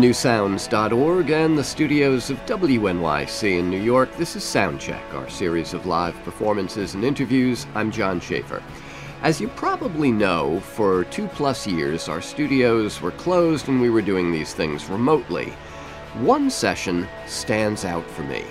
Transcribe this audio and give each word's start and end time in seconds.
newsounds.org 0.00 1.28
and 1.28 1.58
the 1.58 1.62
studios 1.62 2.30
of 2.30 2.38
WNYC 2.46 3.58
in 3.58 3.68
New 3.68 3.82
York, 3.82 4.10
this 4.16 4.34
is 4.34 4.42
Soundcheck, 4.42 5.12
our 5.12 5.28
series 5.28 5.74
of 5.74 5.84
live 5.84 6.14
performances 6.24 6.94
and 6.94 7.04
interviews. 7.04 7.66
I'm 7.74 7.90
John 7.90 8.18
Schaefer. 8.18 8.62
As 9.22 9.42
you 9.42 9.48
probably 9.48 10.10
know, 10.10 10.60
for 10.60 11.04
two 11.04 11.28
plus 11.28 11.66
years, 11.66 12.08
our 12.08 12.22
studios 12.22 13.02
were 13.02 13.10
closed 13.10 13.68
and 13.68 13.78
we 13.78 13.90
were 13.90 14.00
doing 14.00 14.32
these 14.32 14.54
things 14.54 14.88
remotely. 14.88 15.52
One 16.20 16.48
session 16.48 17.06
stands 17.26 17.84
out 17.84 18.10
for 18.10 18.22
me. 18.22 18.44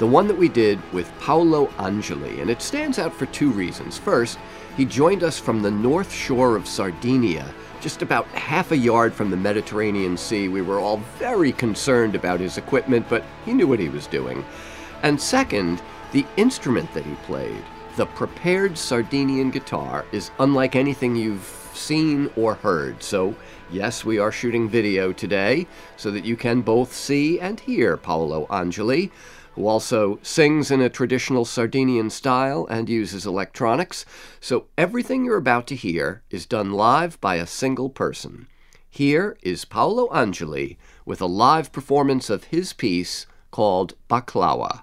The 0.00 0.06
one 0.06 0.28
that 0.28 0.36
we 0.36 0.50
did 0.50 0.78
with 0.92 1.10
Paolo 1.18 1.72
Angeli, 1.78 2.42
and 2.42 2.50
it 2.50 2.60
stands 2.60 2.98
out 2.98 3.14
for 3.14 3.24
two 3.26 3.50
reasons. 3.52 3.96
First, 3.96 4.38
he 4.76 4.84
joined 4.84 5.22
us 5.22 5.38
from 5.38 5.62
the 5.62 5.70
north 5.70 6.12
shore 6.12 6.56
of 6.56 6.68
Sardinia 6.68 7.54
just 7.80 8.02
about 8.02 8.26
half 8.28 8.72
a 8.72 8.76
yard 8.76 9.14
from 9.14 9.30
the 9.30 9.36
Mediterranean 9.36 10.16
Sea. 10.16 10.48
We 10.48 10.62
were 10.62 10.78
all 10.78 10.98
very 11.18 11.52
concerned 11.52 12.14
about 12.14 12.40
his 12.40 12.58
equipment, 12.58 13.06
but 13.08 13.24
he 13.44 13.52
knew 13.52 13.66
what 13.66 13.80
he 13.80 13.88
was 13.88 14.06
doing. 14.06 14.44
And 15.02 15.20
second, 15.20 15.82
the 16.12 16.26
instrument 16.36 16.92
that 16.94 17.06
he 17.06 17.14
played, 17.26 17.64
the 17.96 18.06
prepared 18.06 18.76
Sardinian 18.76 19.50
guitar, 19.50 20.04
is 20.12 20.30
unlike 20.38 20.76
anything 20.76 21.16
you've 21.16 21.56
seen 21.74 22.30
or 22.36 22.54
heard. 22.54 23.02
So, 23.02 23.34
yes, 23.70 24.04
we 24.04 24.18
are 24.18 24.32
shooting 24.32 24.68
video 24.68 25.12
today 25.12 25.66
so 25.96 26.10
that 26.10 26.24
you 26.24 26.36
can 26.36 26.60
both 26.60 26.92
see 26.92 27.40
and 27.40 27.58
hear 27.58 27.96
Paolo 27.96 28.46
Angeli 28.50 29.10
who 29.60 29.66
also 29.66 30.18
sings 30.22 30.70
in 30.70 30.80
a 30.80 30.88
traditional 30.88 31.44
Sardinian 31.44 32.08
style 32.08 32.66
and 32.70 32.88
uses 32.88 33.26
electronics. 33.26 34.06
So 34.40 34.68
everything 34.78 35.22
you're 35.22 35.36
about 35.36 35.66
to 35.66 35.76
hear 35.76 36.22
is 36.30 36.46
done 36.46 36.72
live 36.72 37.20
by 37.20 37.34
a 37.34 37.46
single 37.46 37.90
person. 37.90 38.46
Here 38.88 39.36
is 39.42 39.66
Paolo 39.66 40.08
Angeli 40.14 40.78
with 41.04 41.20
a 41.20 41.26
live 41.26 41.72
performance 41.72 42.30
of 42.30 42.44
his 42.44 42.72
piece 42.72 43.26
called 43.50 43.96
Baklawa. 44.08 44.82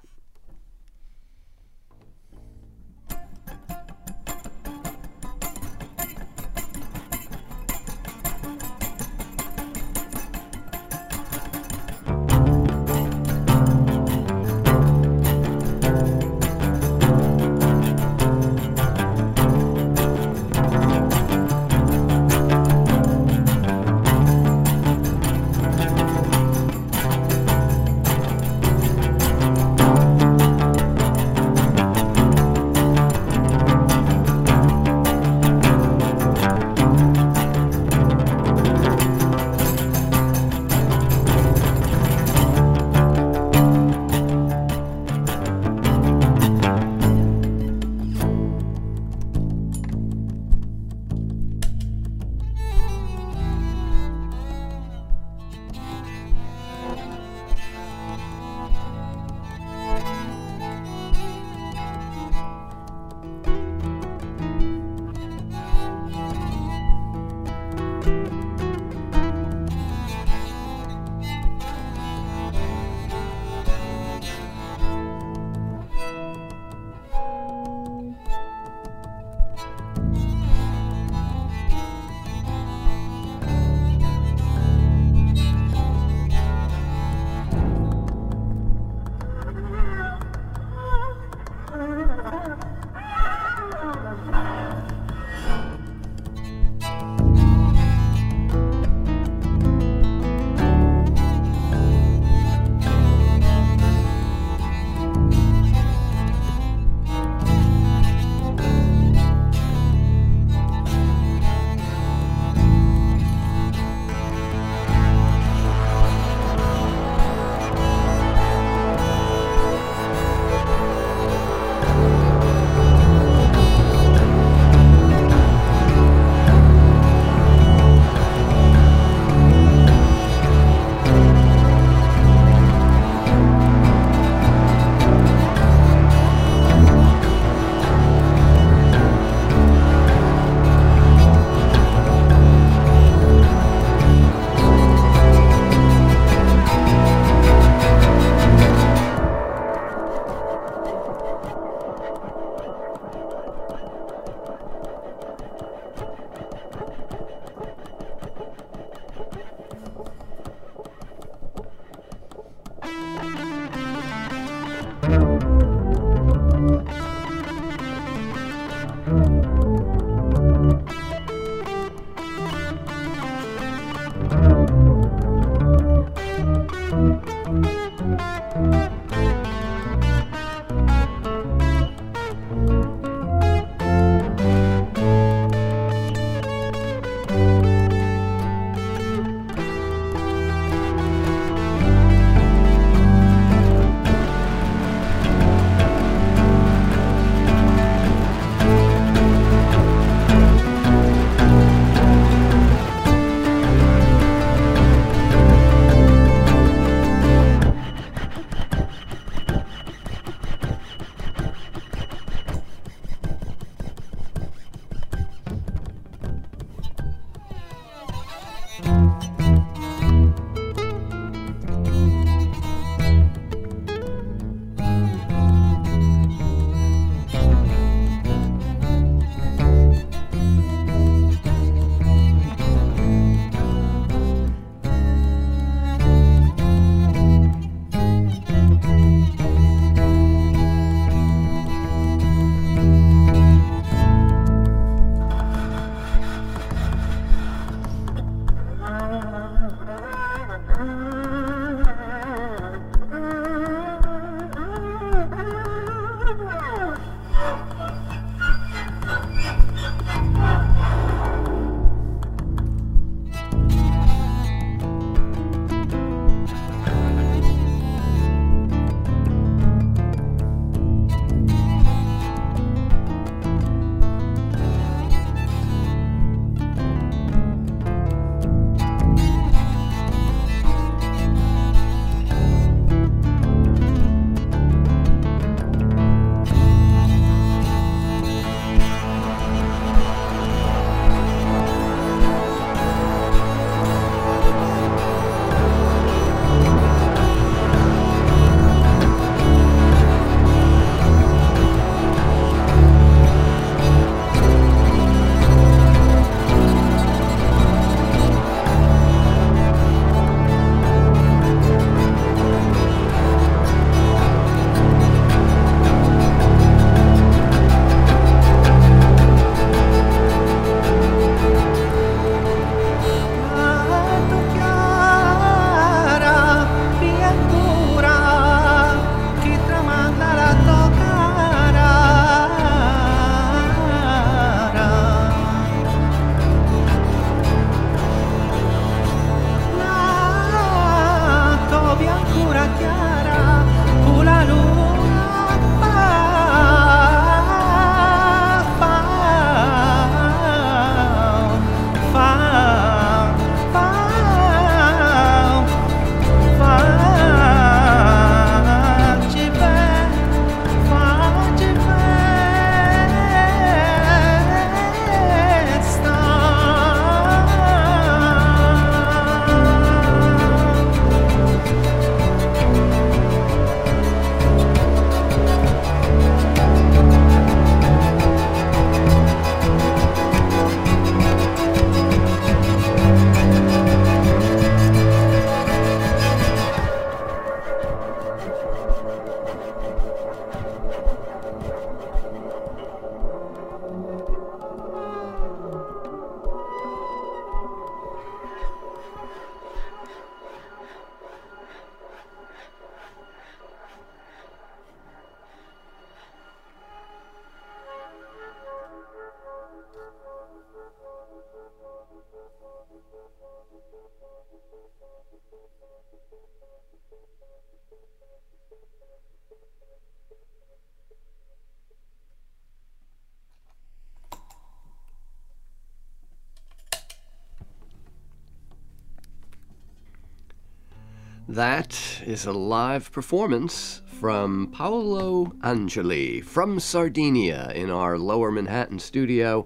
That 431.49 431.97
is 432.25 432.45
a 432.45 432.51
live 432.51 433.09
performance 433.13 434.01
from 434.19 434.67
Paolo 434.73 435.53
Angeli 435.63 436.41
from 436.41 436.77
Sardinia 436.77 437.71
in 437.73 437.89
our 437.89 438.17
lower 438.17 438.51
Manhattan 438.51 438.99
studio, 438.99 439.65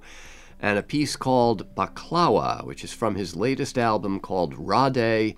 and 0.61 0.77
a 0.77 0.83
piece 0.83 1.15
called 1.15 1.73
Baklawa, 1.73 2.63
which 2.65 2.83
is 2.83 2.93
from 2.93 3.15
his 3.15 3.35
latest 3.35 3.79
album 3.79 4.19
called 4.19 4.53
Rade. 4.59 5.35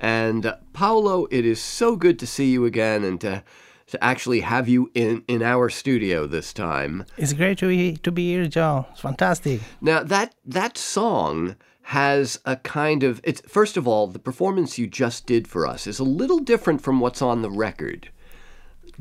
And 0.00 0.46
uh, 0.46 0.56
Paolo, 0.72 1.26
it 1.30 1.44
is 1.44 1.60
so 1.60 1.94
good 1.94 2.18
to 2.18 2.26
see 2.26 2.50
you 2.50 2.64
again 2.64 3.04
and 3.04 3.20
to 3.20 3.44
to 3.86 4.04
actually 4.04 4.40
have 4.40 4.68
you 4.68 4.90
in, 4.94 5.24
in 5.28 5.42
our 5.42 5.70
studio 5.70 6.26
this 6.26 6.52
time. 6.52 7.06
It's 7.16 7.32
great 7.32 7.56
to 7.58 7.68
be 7.68 7.96
to 7.98 8.10
be 8.10 8.32
here, 8.32 8.48
John. 8.48 8.84
It's 8.90 9.00
fantastic. 9.00 9.60
Now 9.80 10.02
that 10.02 10.34
that 10.44 10.76
song 10.76 11.54
has 11.88 12.38
a 12.44 12.54
kind 12.54 13.02
of 13.02 13.18
it's 13.24 13.40
first 13.48 13.78
of 13.78 13.88
all 13.88 14.06
the 14.06 14.18
performance 14.18 14.76
you 14.76 14.86
just 14.86 15.24
did 15.24 15.48
for 15.48 15.66
us 15.66 15.86
is 15.86 15.98
a 15.98 16.04
little 16.04 16.38
different 16.38 16.82
from 16.82 17.00
what's 17.00 17.22
on 17.22 17.40
the 17.40 17.50
record. 17.50 18.10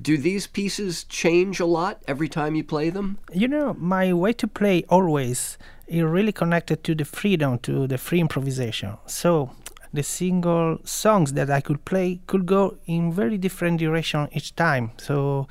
Do 0.01 0.17
these 0.17 0.47
pieces 0.47 1.03
change 1.03 1.59
a 1.59 1.65
lot 1.65 2.01
every 2.07 2.29
time 2.29 2.55
you 2.55 2.63
play 2.63 2.89
them? 2.89 3.17
You 3.33 3.49
know 3.49 3.73
my 3.77 4.13
way 4.13 4.31
to 4.33 4.47
play 4.47 4.85
always 4.87 5.57
is 5.85 6.03
really 6.03 6.31
connected 6.31 6.85
to 6.85 6.95
the 6.95 7.03
freedom 7.03 7.59
to 7.59 7.87
the 7.87 7.97
free 7.97 8.21
improvisation. 8.21 8.97
So 9.05 9.51
the 9.91 10.03
single 10.03 10.77
songs 10.85 11.33
that 11.33 11.49
i 11.49 11.59
could 11.59 11.83
play 11.83 12.21
could 12.25 12.45
go 12.45 12.77
in 12.85 13.11
very 13.11 13.37
different 13.37 13.79
direction 13.79 14.29
each 14.31 14.55
time. 14.55 14.91
So 14.95 15.49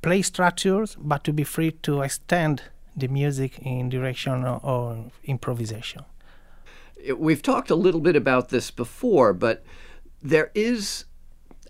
play 0.00 0.22
structures 0.22 0.96
but 0.98 1.24
to 1.24 1.32
be 1.34 1.44
free 1.44 1.72
to 1.82 2.00
extend 2.00 2.62
the 2.96 3.08
music 3.08 3.58
in 3.58 3.90
direction 3.90 4.46
or, 4.46 4.60
or 4.64 5.10
improvisation 5.24 6.04
we've 7.16 7.42
talked 7.42 7.70
a 7.70 7.74
little 7.74 8.00
bit 8.00 8.16
about 8.16 8.48
this 8.48 8.70
before, 8.70 9.32
but 9.32 9.64
there 10.22 10.50
is 10.54 11.04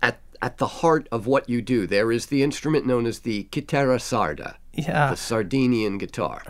at 0.02 0.20
at 0.42 0.58
the 0.58 0.66
heart 0.66 1.08
of 1.12 1.26
what 1.26 1.48
you 1.48 1.62
do, 1.62 1.86
there 1.86 2.10
is 2.12 2.26
the 2.26 2.42
instrument 2.42 2.86
known 2.86 3.06
as 3.06 3.20
the 3.20 3.44
chitarra 3.52 3.98
sarda, 3.98 4.56
yeah. 4.72 5.10
the 5.10 5.16
Sardinian 5.16 5.98
guitar. 5.98 6.42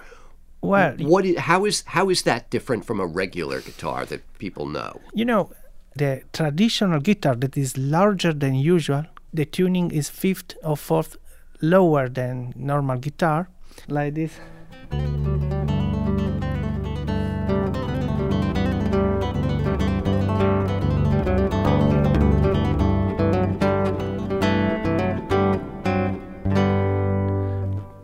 Well, 0.62 0.94
what 0.98 1.24
is, 1.24 1.38
how 1.38 1.64
is 1.64 1.82
how 1.86 2.10
is 2.10 2.22
that 2.22 2.50
different 2.50 2.84
from 2.84 3.00
a 3.00 3.06
regular 3.06 3.60
guitar 3.60 4.04
that 4.06 4.20
people 4.38 4.66
know? 4.66 5.00
You 5.14 5.24
know, 5.24 5.50
the 5.96 6.22
traditional 6.32 7.00
guitar 7.00 7.34
that 7.36 7.56
is 7.56 7.76
larger 7.78 8.32
than 8.32 8.54
usual, 8.54 9.04
the 9.32 9.46
tuning 9.46 9.90
is 9.90 10.10
fifth 10.10 10.54
or 10.62 10.76
fourth 10.76 11.16
lower 11.62 12.08
than 12.08 12.52
normal 12.56 12.98
guitar, 12.98 13.48
like 13.88 14.14
this. 14.14 14.38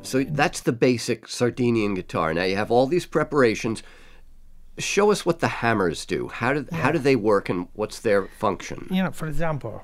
So 0.07 0.23
that's 0.23 0.61
the 0.61 0.73
basic 0.73 1.29
Sardinian 1.29 1.95
guitar. 1.95 2.33
Now 2.33 2.45
you 2.45 2.57
have 2.57 2.71
all 2.71 2.87
these 2.87 3.07
preparations. 3.07 3.83
Show 4.79 5.11
us 5.11 5.27
what 5.27 5.41
the 5.41 5.49
hammers 5.49 6.07
do. 6.07 6.29
How 6.29 6.53
do 6.53 6.67
yeah. 6.71 6.79
how 6.79 6.93
do 6.93 6.99
they 6.99 7.17
work 7.17 7.49
and 7.49 7.69
what's 7.75 7.99
their 7.99 8.27
function? 8.27 8.87
You 8.91 9.03
know, 9.03 9.11
for 9.11 9.27
example, 9.27 9.83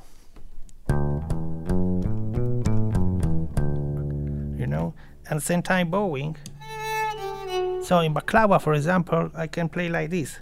you 4.60 4.66
know, 4.66 4.94
at 5.28 5.34
the 5.34 5.40
same 5.40 5.62
time 5.62 5.90
bowing. 5.90 6.36
So 7.82 7.98
in 7.98 8.14
Baklawa, 8.14 8.60
for 8.62 8.74
example, 8.74 9.30
I 9.34 9.48
can 9.48 9.68
play 9.68 9.88
like 9.88 10.10
this. 10.10 10.38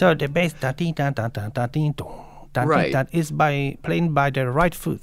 So 0.00 0.14
the 0.14 0.28
bass 0.28 0.54
da 0.54 0.72
ding 0.72 0.94
da 0.94 1.10
da 1.10 1.28
da 1.28 1.50
da 1.50 1.66
ding 1.66 1.92
dong 1.92 2.48
da 2.54 2.62
right. 2.62 2.90
that 2.90 3.12
is 3.12 3.30
by 3.30 3.76
playing 3.82 4.14
by 4.14 4.30
the 4.30 4.50
right 4.50 4.74
foot. 4.74 5.02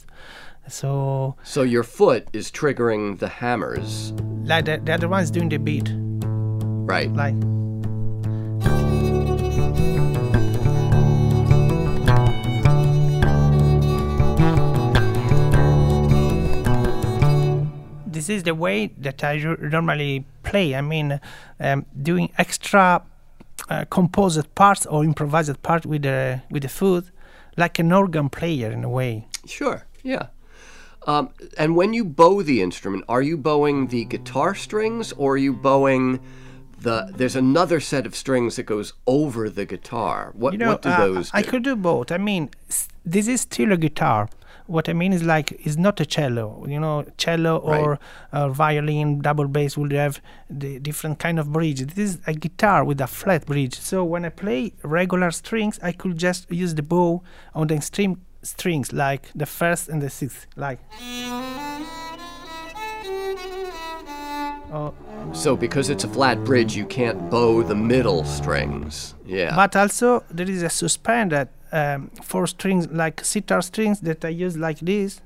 So 0.68 1.36
So 1.44 1.62
your 1.62 1.84
foot 1.84 2.28
is 2.34 2.50
triggering 2.50 3.20
the 3.20 3.28
hammers. 3.28 4.12
Like 4.44 4.66
the, 4.66 4.82
the 4.84 4.96
other 4.96 5.08
one's 5.08 5.30
doing 5.30 5.50
the 5.50 5.60
beat. 5.60 5.94
Right. 5.94 7.14
Like 7.14 7.38
this 18.08 18.30
is 18.30 18.42
the 18.42 18.56
way 18.56 18.88
that 18.98 19.24
I 19.24 19.38
normally 19.62 20.26
play. 20.42 20.74
I 20.74 20.82
mean, 20.82 21.22
um, 21.60 21.86
doing 22.02 22.32
extra 22.40 23.04
uh, 23.70 23.86
composed 23.90 24.54
parts 24.56 24.86
or 24.86 25.04
improvised 25.04 25.62
part 25.62 25.86
with 25.86 26.04
the 26.04 26.42
with 26.50 26.64
the 26.64 26.70
foot, 26.70 27.06
like 27.58 27.80
an 27.80 27.92
organ 27.92 28.30
player 28.30 28.72
in 28.72 28.84
a 28.84 28.90
way. 28.90 29.28
Sure. 29.46 29.86
Yeah. 30.04 30.28
Um, 31.06 31.30
and 31.58 31.76
when 31.76 31.94
you 31.94 32.04
bow 32.04 32.42
the 32.42 32.62
instrument, 32.62 33.06
are 33.08 33.22
you 33.22 33.38
bowing 33.38 33.88
the 33.88 34.04
guitar 34.06 34.54
strings 34.54 35.14
or 35.14 35.34
are 35.34 35.38
you 35.38 35.54
bowing 35.54 36.20
the? 36.80 37.12
There's 37.16 37.36
another 37.36 37.80
set 37.80 38.06
of 38.06 38.14
strings 38.14 38.58
that 38.58 38.64
goes 38.64 38.94
over 39.06 39.50
the 39.50 39.66
guitar. 39.66 40.32
What 40.36 40.54
you 40.54 40.60
know, 40.60 40.72
what 40.72 40.82
do 40.82 40.90
uh, 40.90 40.98
those? 40.98 41.32
I 41.34 41.44
could 41.44 41.64
do 41.64 41.78
both. 41.78 42.12
I 42.12 42.18
mean, 42.18 42.50
this 43.06 43.28
is 43.28 43.42
still 43.42 43.72
a 43.72 43.78
guitar, 43.78 44.30
what 44.68 44.88
I 44.90 44.94
mean 44.94 45.14
is 45.14 45.24
like 45.24 45.52
it's 45.66 45.78
not 45.78 46.00
a 46.00 46.06
cello. 46.06 46.66
You 46.68 46.80
know, 46.80 47.06
cello 47.18 47.58
or 47.58 48.00
right. 48.32 48.52
violin, 48.52 49.20
double 49.22 49.48
bass 49.48 49.78
will 49.78 49.90
have 49.92 50.22
the 50.50 50.80
different 50.80 51.20
kind 51.20 51.40
of 51.40 51.52
bridge. 51.52 51.82
This 51.82 52.16
is 52.16 52.20
a 52.28 52.34
guitar 52.34 52.84
with 52.84 53.02
a 53.02 53.08
flat 53.08 53.46
bridge. 53.46 53.80
So 53.80 54.04
when 54.04 54.26
I 54.26 54.30
play 54.30 54.74
regular 54.84 55.32
strings, 55.32 55.80
I 55.82 55.92
could 55.92 56.18
just 56.18 56.52
use 56.52 56.76
the 56.76 56.84
bow 56.84 57.24
on 57.56 57.68
the 57.68 57.76
extreme 57.76 58.22
strings, 58.44 58.94
like 58.94 59.32
the 59.36 59.46
first 59.46 59.90
and 59.90 60.02
the 60.02 60.10
sixth, 60.10 60.48
like. 60.56 60.80
Oh. 64.70 64.94
So 65.32 65.56
because 65.56 65.90
it's 65.90 66.04
a 66.04 66.08
flat 66.08 66.44
bridge, 66.44 66.76
you 66.76 66.86
can't 66.86 67.30
bow 67.30 67.64
the 67.64 67.76
middle 67.76 68.24
strings. 68.26 69.16
Yeah. 69.26 69.56
But 69.56 69.76
also 69.76 70.24
there 70.30 70.50
is 70.50 70.62
a 70.62 70.70
suspended 70.70 71.50
um, 71.72 72.10
four 72.24 72.48
strings 72.48 72.88
like 72.90 73.24
sitar 73.24 73.62
strings 73.62 74.00
that 74.02 74.24
I 74.24 74.30
use 74.30 74.58
like 74.58 74.80
this. 74.80 75.22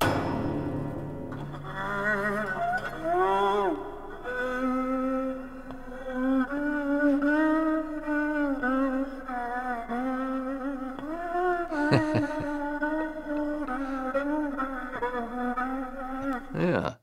yeah. 16.54 16.94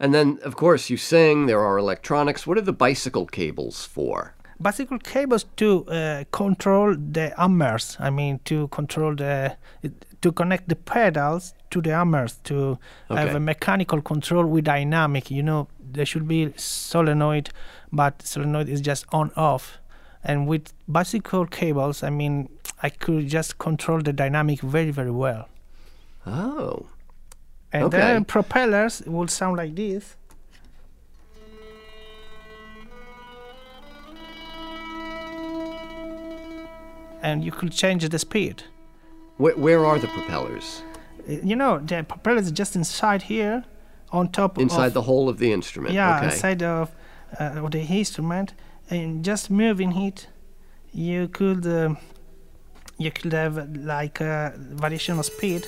And 0.00 0.14
then, 0.14 0.38
of 0.42 0.54
course, 0.56 0.90
you 0.90 0.96
sing, 0.96 1.46
there 1.46 1.60
are 1.60 1.76
electronics. 1.76 2.46
What 2.46 2.58
are 2.58 2.62
the 2.62 2.72
bicycle 2.72 3.26
cables 3.26 3.84
for? 3.84 4.34
Bicycle 4.60 4.98
cables 4.98 5.44
to 5.56 5.86
uh, 5.86 6.24
control 6.32 6.94
the 6.96 7.32
hammers. 7.36 7.96
I 8.00 8.10
mean, 8.10 8.40
to 8.44 8.68
control 8.68 9.14
the 9.14 9.56
to 10.20 10.32
connect 10.32 10.68
the 10.68 10.76
pedals 10.76 11.54
to 11.70 11.80
the 11.80 11.90
hammers 11.90 12.38
to 12.44 12.78
okay. 13.10 13.20
have 13.20 13.34
a 13.34 13.40
mechanical 13.40 14.02
control 14.02 14.46
with 14.46 14.64
dynamic. 14.64 15.30
You 15.30 15.42
know, 15.42 15.68
there 15.80 16.04
should 16.04 16.26
be 16.26 16.52
solenoid, 16.56 17.50
but 17.92 18.22
solenoid 18.22 18.68
is 18.68 18.80
just 18.80 19.06
on 19.12 19.30
off. 19.36 19.78
And 20.24 20.48
with 20.48 20.72
bicycle 20.88 21.46
cables, 21.46 22.02
I 22.02 22.10
mean, 22.10 22.48
I 22.82 22.90
could 22.90 23.28
just 23.28 23.58
control 23.58 24.00
the 24.00 24.12
dynamic 24.12 24.60
very 24.60 24.90
very 24.90 25.12
well. 25.12 25.48
Oh. 26.26 26.86
And 27.72 27.84
okay. 27.84 27.98
then 27.98 28.24
propellers 28.24 29.02
will 29.06 29.28
sound 29.28 29.58
like 29.58 29.76
this. 29.76 30.16
And 37.22 37.44
you 37.44 37.52
could 37.52 37.72
change 37.72 38.08
the 38.08 38.18
speed. 38.18 38.62
Where, 39.36 39.56
where 39.56 39.86
are 39.86 39.98
the 39.98 40.08
propellers? 40.08 40.82
You 41.26 41.56
know, 41.56 41.78
the 41.78 42.04
propeller 42.08 42.38
is 42.38 42.50
just 42.50 42.74
inside 42.74 43.22
here, 43.22 43.64
on 44.10 44.28
top. 44.28 44.58
Inside 44.58 44.88
of, 44.88 44.94
the 44.94 45.02
hole 45.02 45.28
of 45.28 45.38
the 45.38 45.52
instrument. 45.52 45.94
Yeah, 45.94 46.16
okay. 46.16 46.26
inside 46.26 46.62
of, 46.62 46.94
uh, 47.38 47.64
of 47.64 47.70
the 47.70 47.80
instrument, 47.80 48.54
and 48.90 49.24
just 49.24 49.50
moving 49.50 49.96
it, 49.96 50.28
you 50.92 51.28
could 51.28 51.66
uh, 51.66 51.94
you 52.96 53.10
could 53.10 53.32
have 53.32 53.76
like 53.76 54.20
a 54.20 54.54
variation 54.56 55.18
of 55.18 55.26
speed, 55.26 55.66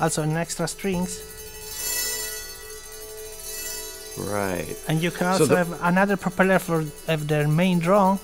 also 0.00 0.22
an 0.22 0.36
extra 0.36 0.66
strings. 0.66 1.22
Right. 4.18 4.76
And 4.88 5.02
you 5.02 5.10
can 5.10 5.26
also 5.26 5.46
so 5.46 5.56
have 5.56 5.82
another 5.82 6.16
propeller 6.16 6.58
for 6.58 6.84
of 7.08 7.28
the 7.28 7.46
main 7.48 7.78
drum 7.80 8.18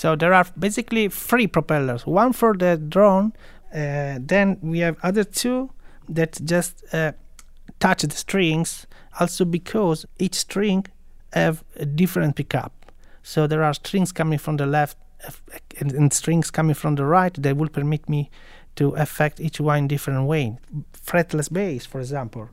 So 0.00 0.16
there 0.16 0.32
are 0.32 0.46
basically 0.58 1.10
three 1.10 1.46
propellers. 1.46 2.06
One 2.06 2.32
for 2.32 2.54
the 2.56 2.78
drone. 2.78 3.34
Uh, 3.70 4.16
then 4.18 4.56
we 4.62 4.78
have 4.78 4.96
other 5.02 5.24
two 5.24 5.72
that 6.08 6.40
just 6.42 6.82
uh, 6.94 7.12
touch 7.80 8.00
the 8.00 8.16
strings. 8.16 8.86
Also 9.20 9.44
because 9.44 10.06
each 10.18 10.36
string 10.36 10.86
have 11.34 11.62
a 11.76 11.84
different 11.84 12.34
pickup. 12.36 12.72
So 13.22 13.46
there 13.46 13.62
are 13.62 13.74
strings 13.74 14.10
coming 14.10 14.38
from 14.38 14.56
the 14.56 14.64
left 14.64 14.96
and, 15.78 15.92
and 15.92 16.10
strings 16.14 16.50
coming 16.50 16.74
from 16.74 16.94
the 16.94 17.04
right 17.04 17.34
that 17.34 17.58
will 17.58 17.68
permit 17.68 18.08
me 18.08 18.30
to 18.76 18.92
affect 18.92 19.38
each 19.38 19.60
one 19.60 19.80
in 19.80 19.88
different 19.88 20.26
way. 20.26 20.56
Fretless 20.94 21.52
bass, 21.52 21.84
for 21.84 22.00
example. 22.00 22.48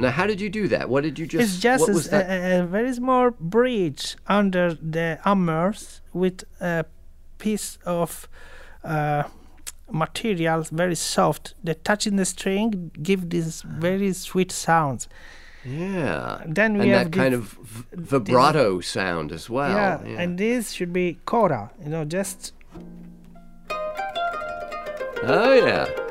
Now, 0.00 0.10
how 0.10 0.26
did 0.26 0.40
you 0.40 0.48
do 0.48 0.66
that? 0.68 0.88
What 0.88 1.02
did 1.04 1.18
you 1.18 1.26
just? 1.26 1.44
It's 1.44 1.60
just 1.60 1.82
what 1.82 1.94
was 1.94 2.12
a, 2.12 2.60
a, 2.60 2.66
very 2.66 2.92
small 2.94 3.30
bridge 3.30 4.16
under 4.26 4.74
the 4.74 5.18
hammers 5.24 6.00
with 6.12 6.44
a 6.60 6.86
piece 7.38 7.78
of 7.84 8.28
uh, 8.82 9.24
material, 9.90 10.62
very 10.72 10.94
soft, 10.94 11.54
that 11.64 11.84
touching 11.84 12.16
the 12.16 12.24
string 12.24 12.90
give 13.02 13.28
this 13.30 13.62
very 13.62 14.12
sweet 14.12 14.50
sounds. 14.52 15.08
yeah. 15.64 16.42
Then 16.46 16.78
we 16.78 16.84
and 16.84 16.90
have 16.92 17.10
that 17.10 17.16
kind 17.16 17.34
of 17.34 17.58
vibrato 17.92 18.80
sound 18.80 19.32
as 19.32 19.50
well. 19.50 19.70
yeah, 19.70 20.00
yeah. 20.02 20.20
and 20.20 20.38
this 20.38 20.70
should 20.72 20.92
be 20.92 21.18
coda, 21.26 21.70
you 21.82 21.90
know, 21.90 22.04
just 22.04 22.54
oh 25.22 25.52
yeah. 25.52 26.09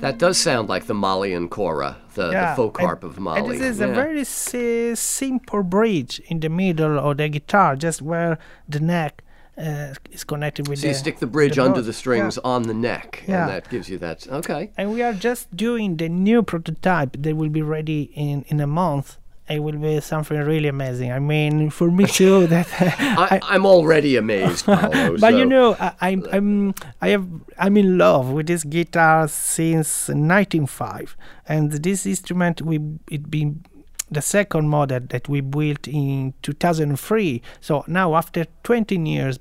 That 0.00 0.18
does 0.18 0.38
sound 0.38 0.68
like 0.68 0.86
the 0.86 0.94
Malian 0.94 1.48
kora, 1.48 1.96
the, 2.14 2.30
yeah. 2.30 2.50
the 2.50 2.56
folk 2.56 2.78
and- 2.78 2.86
harp 2.86 3.04
of 3.04 3.18
Mali. 3.18 3.40
And 3.40 3.50
this 3.50 3.60
is 3.60 3.80
yeah. 3.80 3.86
a 3.86 3.94
very 3.94 4.24
si- 4.24 4.94
simple 4.94 5.62
bridge 5.62 6.20
in 6.26 6.40
the 6.40 6.48
middle 6.48 6.98
of 6.98 7.16
the 7.16 7.28
guitar, 7.28 7.76
just 7.76 8.00
where 8.02 8.38
the 8.68 8.80
neck 8.80 9.22
uh, 9.56 9.94
is 10.12 10.22
connected 10.24 10.68
with 10.68 10.78
So 10.78 10.82
the. 10.82 10.88
you 10.88 10.94
stick 10.94 11.18
the 11.18 11.26
bridge 11.26 11.56
the 11.56 11.64
under 11.64 11.82
the 11.82 11.92
strings 11.92 12.36
Yeah. 12.36 12.50
on 12.52 12.62
the 12.62 12.74
neck, 12.74 13.24
and 13.26 13.48
that 13.50 13.68
gives 13.68 13.88
you 13.88 13.98
that. 13.98 14.26
Okay. 14.28 14.70
And 14.76 14.92
we 14.94 15.02
are 15.02 15.12
just 15.12 15.54
doing 15.56 15.96
the 15.96 16.08
new 16.08 16.42
prototype 16.42 17.16
that 17.22 17.36
will 17.36 17.48
be 17.50 17.62
ready 17.62 18.02
in, 18.14 18.44
in 18.48 18.60
a 18.60 18.66
month. 18.68 19.18
It 19.50 19.60
will 19.60 19.78
be 19.78 20.00
something 20.00 20.36
really 20.38 20.68
amazing. 20.68 21.10
I 21.12 21.18
mean, 21.18 21.70
for 21.70 21.90
me 21.90 22.06
too. 22.06 22.46
That 22.52 22.66
I, 22.80 23.40
I'm 23.42 23.64
already 23.66 24.16
amazed, 24.16 24.66
Paolo. 24.66 25.16
but 25.18 25.34
you 25.34 25.46
know, 25.46 25.74
I, 25.80 25.92
I'm 26.00 26.22
uh, 26.24 26.28
I'm 26.32 26.74
I 27.00 27.08
have 27.08 27.26
I'm 27.58 27.76
in 27.76 27.96
love 27.98 28.30
with 28.30 28.46
this 28.46 28.64
guitar 28.64 29.26
since 29.28 30.08
1905, 30.08 31.16
and 31.48 31.72
this 31.72 32.06
instrument 32.06 32.60
we 32.62 32.78
it 33.10 33.30
been 33.30 33.64
the 34.10 34.22
second 34.22 34.68
model 34.68 35.00
that 35.08 35.28
we 35.28 35.40
built 35.40 35.86
in 35.88 36.34
2003. 36.42 37.42
So 37.60 37.84
now 37.86 38.14
after 38.16 38.44
20 38.64 38.96
years, 38.96 39.38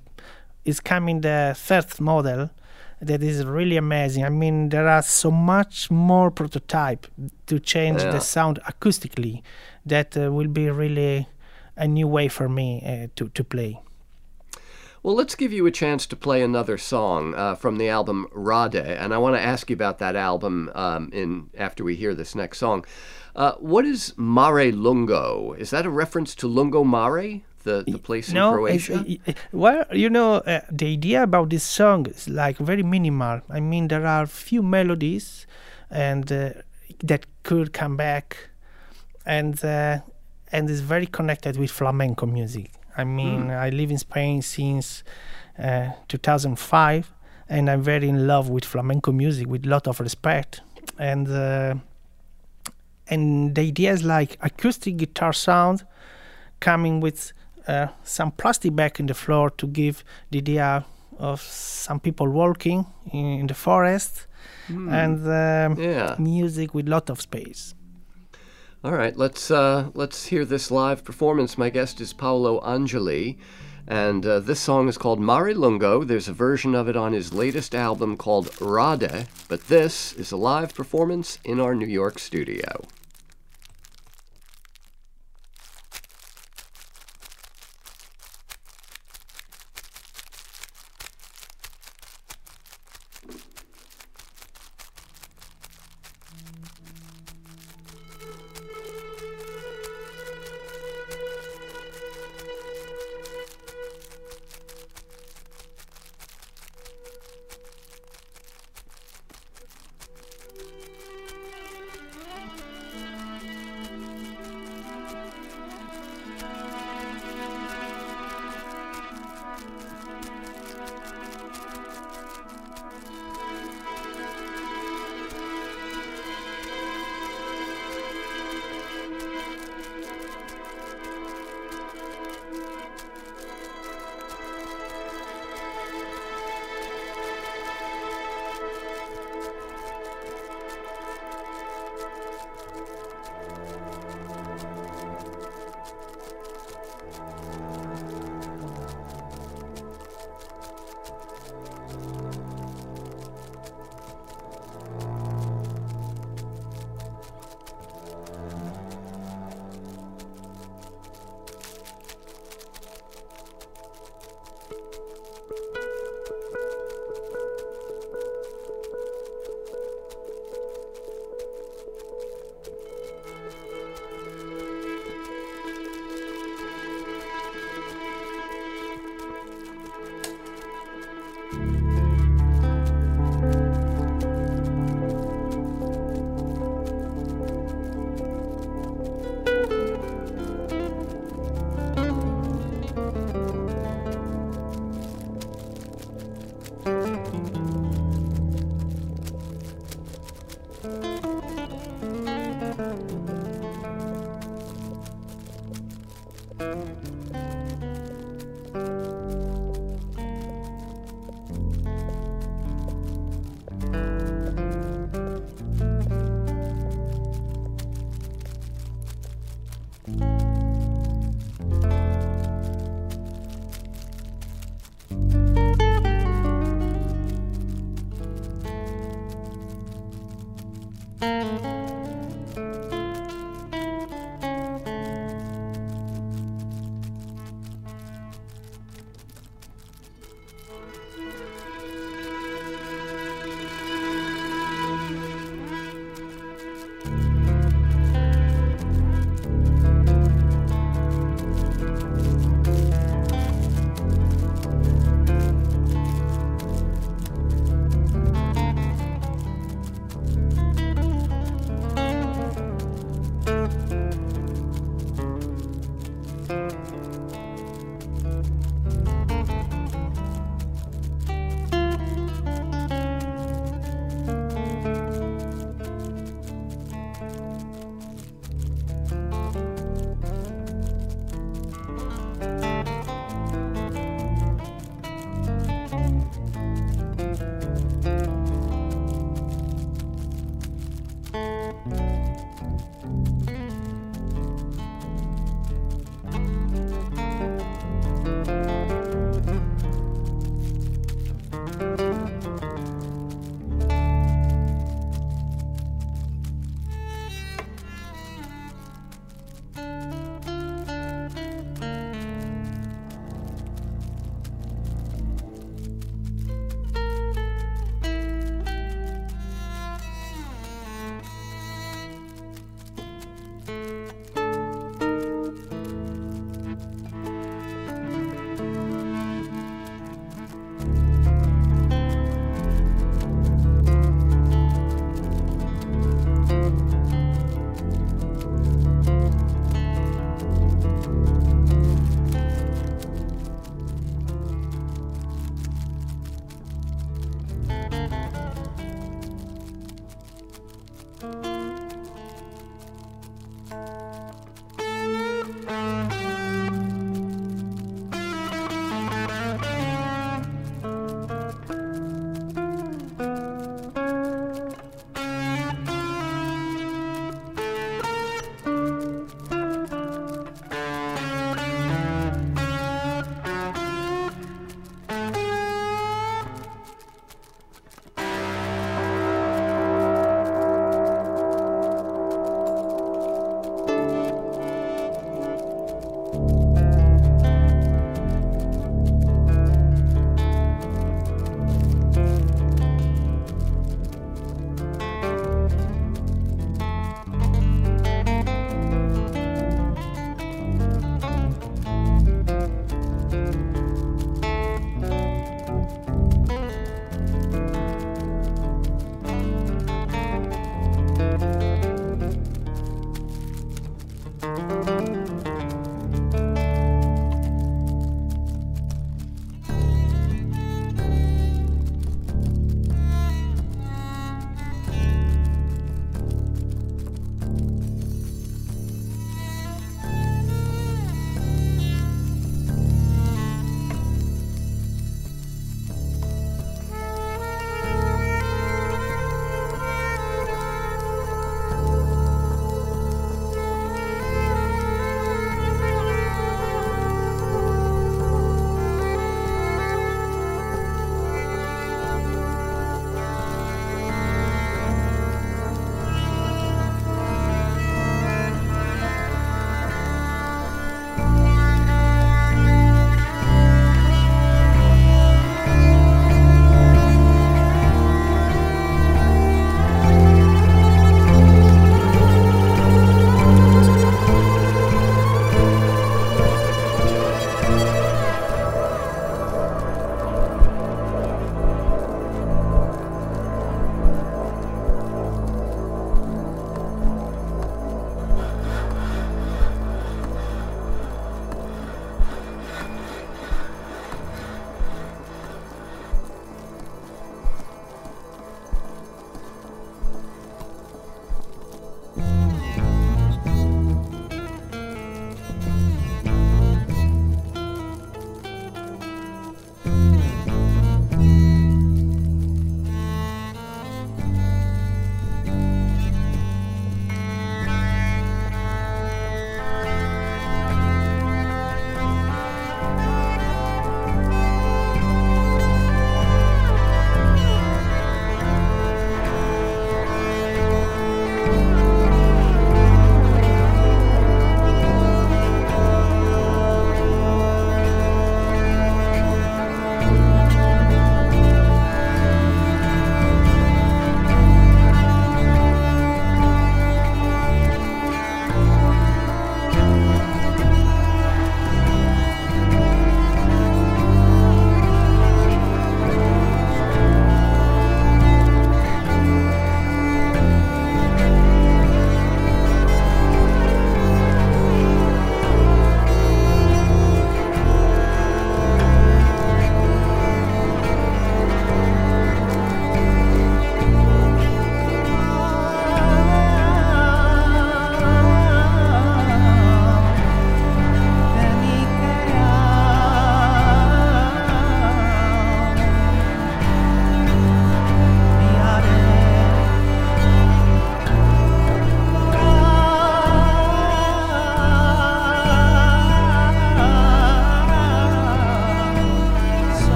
is 0.66 0.80
coming 0.82 1.22
the 1.22 1.54
third 1.56 2.00
model 2.02 2.50
that 3.00 3.22
is 3.24 3.46
really 3.46 3.78
amazing. 3.78 4.26
I 4.26 4.30
mean, 4.30 4.70
there 4.70 4.88
are 4.88 5.02
so 5.04 5.32
much 5.32 5.90
more 5.92 6.32
prototype 6.32 7.08
to 7.46 7.60
change 7.60 8.02
Yeah. 8.02 8.12
the 8.12 8.20
sound 8.20 8.60
acoustically 8.68 9.44
that 9.90 10.16
uh, 10.18 10.32
will 10.32 10.48
be 10.50 10.70
really 10.70 11.28
a 11.76 11.88
new 11.88 12.08
way 12.08 12.28
for 12.30 12.50
me 12.50 12.82
uh, 12.86 13.08
to 13.16 13.30
to 13.30 13.44
play. 13.44 13.80
Well, 15.04 15.16
let's 15.16 15.36
give 15.36 15.54
you 15.54 15.66
a 15.68 15.72
chance 15.72 16.06
to 16.08 16.16
play 16.16 16.42
another 16.42 16.78
song 16.78 17.34
uh, 17.36 17.56
from 17.56 17.78
the 17.78 17.88
album 17.88 18.28
Rade, 18.34 18.76
and 18.76 19.14
I 19.14 19.18
want 19.20 19.36
to 19.38 19.42
ask 19.42 19.70
you 19.70 19.76
about 19.76 20.00
that 20.00 20.16
album 20.16 20.70
um, 20.76 21.10
in 21.14 21.50
after 21.58 21.84
we 21.84 21.96
hear 21.96 22.14
this 22.16 22.36
next 22.36 22.58
song. 22.58 22.84
Uh, 23.36 23.54
what 23.60 23.86
is 23.86 24.14
Mare 24.18 24.72
Lungo? 24.72 25.54
Is 25.58 25.70
that 25.70 25.86
a 25.86 25.90
reference 25.90 26.36
to 26.36 26.48
Lungo 26.48 26.84
Mare, 26.84 27.42
the, 27.64 27.84
the 27.88 28.00
place 28.00 28.30
in 28.30 28.34
no, 28.36 28.66
it's- 28.68 28.88
Croatia? 28.88 29.20
well, 29.52 29.86
you 29.94 30.10
know, 30.10 30.36
uh, 30.38 30.62
the 30.72 30.88
idea 30.94 31.24
about 31.24 31.52
this 31.52 31.64
song 31.64 32.08
is 32.08 32.28
like 32.28 32.58
very 32.58 32.84
minimal. 32.84 33.42
I 33.50 33.60
mean, 33.60 33.88
there 33.90 34.06
are 34.08 34.26
few 34.26 34.64
melodies, 34.64 35.46
and 35.92 36.30
uh, 36.32 36.50
that 37.04 37.28
could 37.44 37.72
come 37.72 37.96
back, 37.96 38.50
and 39.28 39.64
uh, 39.64 40.00
and 40.52 40.70
is 40.70 40.82
very 40.82 41.06
connected 41.06 41.58
with 41.58 41.70
flamenco 41.70 42.26
music. 42.26 42.72
I 42.98 43.04
mean, 43.04 43.52
I 43.52 43.70
live 43.70 43.92
in 43.92 44.00
Spain 44.00 44.42
since 44.42 45.04
uh, 45.60 45.90
2005, 46.08 47.14
and 47.48 47.70
I'm 47.70 47.84
very 47.84 48.10
in 48.10 48.26
love 48.26 48.50
with 48.50 48.66
flamenco 48.66 49.12
music 49.12 49.48
with 49.48 49.66
lot 49.66 49.88
of 49.88 50.00
respect, 50.00 50.62
and 50.98 51.28
uh, 51.28 51.76
and 53.08 53.54
the 53.54 53.62
idea 53.62 53.92
is 53.92 54.04
like 54.04 54.38
acoustic 54.42 54.98
guitar 54.98 55.34
sound 55.34 55.84
coming 56.60 57.02
with 57.02 57.34
uh, 57.68 57.88
some 58.04 58.32
plastic 58.32 58.76
back 58.76 59.00
in 59.00 59.06
the 59.06 59.14
floor 59.14 59.50
to 59.52 59.68
give 59.68 60.04
the 60.32 60.40
idea 60.40 60.86
of 61.20 61.42
some 61.42 62.00
people 62.00 62.28
walking 62.30 62.86
in, 63.12 63.40
in 63.42 63.48
the 63.48 63.54
forest 63.54 64.28
and 64.70 65.26
um, 65.26 65.82
yeah. 65.82 66.16
music 66.20 66.74
with 66.74 66.88
lot 66.88 67.10
of 67.10 67.22
space. 67.22 67.74
All 68.84 68.94
right, 68.94 69.18
let's 69.18 69.50
uh, 69.50 69.90
let's 69.96 70.28
hear 70.28 70.46
this 70.46 70.70
live 70.70 71.04
performance. 71.04 71.58
My 71.58 71.72
guest 71.72 72.00
is 72.00 72.14
Paolo 72.14 72.64
Angeli, 72.64 73.40
and 73.88 74.24
uh, 74.24 74.40
this 74.40 74.60
song 74.60 74.88
is 74.88 75.00
called 75.00 75.20
Mare 75.20 75.56
Lungo. 75.56 76.04
There's 76.04 76.28
a 76.28 76.34
version 76.34 76.76
of 76.76 76.88
it 76.88 76.96
on 76.96 77.12
his 77.12 77.34
latest 77.34 77.74
album 77.74 78.18
called 78.18 78.52
Rade, 78.62 79.28
but 79.48 79.68
this 79.68 80.14
is 80.14 80.32
a 80.32 80.38
live 80.38 80.76
performance 80.76 81.40
in 81.44 81.60
our 81.60 81.74
New 81.74 81.88
York 81.88 82.20
studio. 82.20 82.84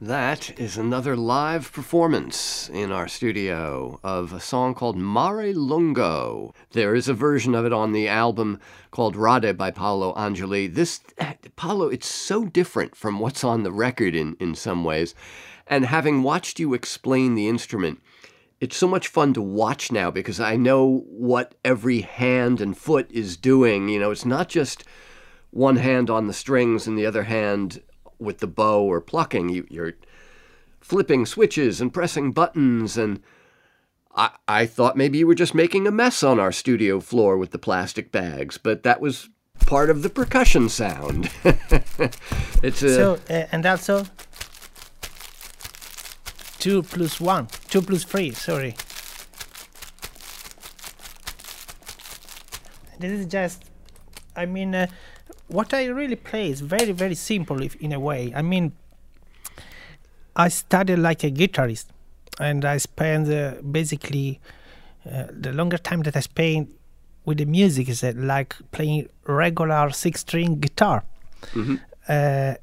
That 0.00 0.60
is 0.60 0.76
another 0.76 1.16
live 1.16 1.72
performance 1.72 2.68
in 2.68 2.92
our 2.92 3.08
studio 3.08 3.98
of 4.04 4.34
a 4.34 4.40
song 4.40 4.74
called 4.74 4.98
Mare 4.98 5.54
Lungo. 5.54 6.52
There 6.72 6.94
is 6.94 7.08
a 7.08 7.14
version 7.14 7.54
of 7.54 7.64
it 7.64 7.72
on 7.72 7.92
the 7.92 8.06
album 8.06 8.60
called 8.90 9.16
Rade 9.16 9.56
by 9.56 9.70
Paolo 9.70 10.12
Angeli. 10.14 10.66
This, 10.66 11.00
Paolo, 11.56 11.88
it's 11.88 12.06
so 12.06 12.44
different 12.44 12.94
from 12.94 13.20
what's 13.20 13.42
on 13.42 13.62
the 13.62 13.72
record 13.72 14.14
in, 14.14 14.36
in 14.38 14.54
some 14.54 14.84
ways. 14.84 15.14
And 15.66 15.86
having 15.86 16.22
watched 16.22 16.60
you 16.60 16.74
explain 16.74 17.34
the 17.34 17.48
instrument, 17.48 18.02
it's 18.60 18.76
so 18.76 18.86
much 18.86 19.08
fun 19.08 19.32
to 19.32 19.40
watch 19.40 19.90
now 19.90 20.10
because 20.10 20.38
I 20.38 20.56
know 20.56 21.06
what 21.08 21.54
every 21.64 22.02
hand 22.02 22.60
and 22.60 22.76
foot 22.76 23.10
is 23.10 23.38
doing. 23.38 23.88
You 23.88 24.00
know, 24.00 24.10
it's 24.10 24.26
not 24.26 24.50
just 24.50 24.84
one 25.52 25.76
hand 25.76 26.10
on 26.10 26.26
the 26.26 26.34
strings 26.34 26.86
and 26.86 26.98
the 26.98 27.06
other 27.06 27.22
hand 27.22 27.80
with 28.18 28.38
the 28.38 28.46
bow 28.46 28.82
or 28.82 29.00
plucking. 29.00 29.48
You, 29.48 29.66
you're 29.68 29.94
flipping 30.80 31.26
switches 31.26 31.80
and 31.80 31.92
pressing 31.92 32.32
buttons 32.32 32.96
and 32.96 33.22
I, 34.16 34.30
I 34.48 34.66
thought 34.66 34.96
maybe 34.96 35.18
you 35.18 35.26
were 35.26 35.34
just 35.34 35.54
making 35.54 35.86
a 35.86 35.90
mess 35.90 36.22
on 36.22 36.40
our 36.40 36.52
studio 36.52 37.00
floor 37.00 37.36
with 37.36 37.50
the 37.50 37.58
plastic 37.58 38.10
bags, 38.10 38.56
but 38.56 38.82
that 38.82 39.00
was 39.00 39.28
part 39.66 39.90
of 39.90 40.02
the 40.02 40.08
percussion 40.08 40.68
sound. 40.68 41.30
it's 42.62 42.82
a, 42.82 42.94
so 42.94 43.18
uh, 43.28 43.46
and 43.52 43.66
also 43.66 44.06
two 46.58 46.82
plus 46.82 47.20
one, 47.20 47.48
two 47.68 47.82
plus 47.82 48.04
three. 48.04 48.30
Sorry. 48.30 48.74
This 52.98 53.12
is 53.12 53.26
just, 53.26 53.62
I 54.34 54.46
mean, 54.46 54.74
uh, 54.74 54.86
what 55.48 55.72
I 55.72 55.86
really 55.86 56.16
play 56.16 56.50
is 56.50 56.60
very, 56.60 56.92
very 56.92 57.14
simple 57.14 57.62
if, 57.62 57.76
in 57.76 57.92
a 57.92 58.00
way. 58.00 58.32
I 58.34 58.42
mean, 58.42 58.72
I 60.34 60.48
studied 60.48 60.98
like 60.98 61.24
a 61.24 61.30
guitarist, 61.30 61.86
and 62.38 62.64
I 62.64 62.78
spend 62.78 63.32
uh, 63.32 63.62
basically 63.62 64.40
uh, 65.10 65.24
the 65.30 65.52
longer 65.52 65.78
time 65.78 66.02
that 66.02 66.16
I 66.16 66.20
spend 66.20 66.74
with 67.24 67.38
the 67.38 67.44
music 67.46 67.88
is 67.88 68.02
like 68.02 68.54
playing 68.70 69.08
regular 69.26 69.90
six-string 69.90 70.60
guitar. 70.60 71.04
Mm-hmm. 71.52 71.76
Uh, 72.08 72.54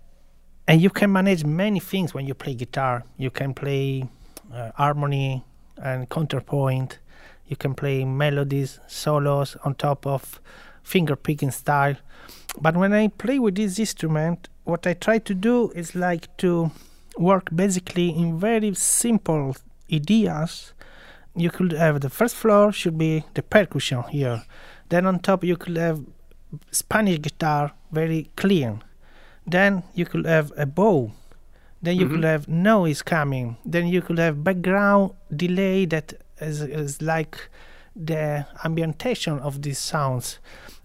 and 0.68 0.82
you 0.82 0.90
can 0.90 1.12
manage 1.12 1.44
many 1.44 1.80
things 1.80 2.14
when 2.14 2.26
you 2.26 2.34
play 2.34 2.54
guitar. 2.54 3.04
You 3.18 3.30
can 3.30 3.54
play 3.54 4.08
uh, 4.54 4.72
harmony 4.76 5.44
and 5.78 6.10
counterpoint. 6.10 7.00
You 7.48 7.58
can 7.58 7.74
play 7.74 8.06
melodies, 8.06 8.80
solos 8.88 9.58
on 9.66 9.76
top 9.76 10.08
of 10.08 10.40
finger 10.84 11.16
picking 11.16 11.52
style. 11.52 11.96
But 12.60 12.78
when 12.78 12.94
I 12.94 13.08
play 13.08 13.40
with 13.40 13.56
this 13.56 13.80
instrument, 13.80 14.50
what 14.64 14.86
I 14.88 14.94
try 14.94 15.20
to 15.20 15.34
do 15.34 15.72
is 15.72 15.96
like 15.96 16.36
to 16.38 16.72
work 17.18 17.50
basically 17.56 18.10
in 18.10 18.40
very 18.40 18.74
simple 18.76 19.56
ideas. 19.92 20.74
You 21.36 21.50
could 21.50 21.72
have 21.72 22.02
the 22.02 22.10
first 22.10 22.36
floor 22.36 22.72
should 22.72 22.98
be 22.98 23.24
the 23.34 23.42
percussion 23.42 24.04
here. 24.04 24.44
Then 24.90 25.06
on 25.06 25.20
top 25.20 25.44
you 25.44 25.58
could 25.58 25.78
have 25.78 26.02
Spanish 26.72 27.22
guitar, 27.22 27.74
very 27.92 28.30
clean. 28.36 28.84
Then 29.46 29.84
you 29.94 30.06
could 30.06 30.26
have 30.26 30.52
a 30.56 30.66
bow. 30.66 31.12
Then 31.82 31.98
you 31.98 32.06
mm-hmm. 32.06 32.16
could 32.16 32.24
have 32.24 32.48
noise 32.48 33.02
coming. 33.02 33.58
Then 33.66 33.88
you 33.88 34.02
could 34.02 34.20
have 34.20 34.44
background 34.44 35.14
delay 35.36 35.86
that 35.86 36.14
is, 36.40 36.62
is 36.62 37.02
like 37.02 37.50
the 37.96 38.46
ambientation 38.64 39.40
of 39.40 39.62
these 39.62 39.80
sounds 39.80 40.40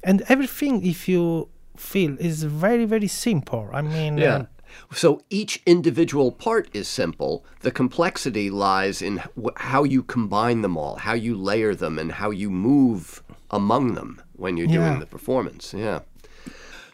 and 0.04 0.22
everything 0.28 0.84
if 0.84 1.08
you 1.08 1.48
feel 1.78 2.16
is 2.18 2.42
very 2.42 2.84
very 2.84 3.08
simple. 3.08 3.68
I 3.72 3.82
mean 3.82 4.18
yeah. 4.18 4.46
so 4.92 5.22
each 5.30 5.62
individual 5.66 6.32
part 6.32 6.68
is 6.72 6.88
simple. 6.88 7.44
The 7.60 7.70
complexity 7.70 8.50
lies 8.50 9.02
in 9.02 9.22
how 9.56 9.84
you 9.84 10.02
combine 10.02 10.62
them 10.62 10.76
all 10.76 10.96
how 10.96 11.14
you 11.14 11.36
layer 11.36 11.74
them 11.74 11.98
and 11.98 12.12
how 12.12 12.30
you 12.30 12.50
move 12.50 13.22
among 13.50 13.94
them 13.94 14.20
when 14.34 14.56
you're 14.56 14.66
doing 14.66 15.00
the 15.00 15.06
performance. 15.06 15.74
Yeah. 15.74 16.00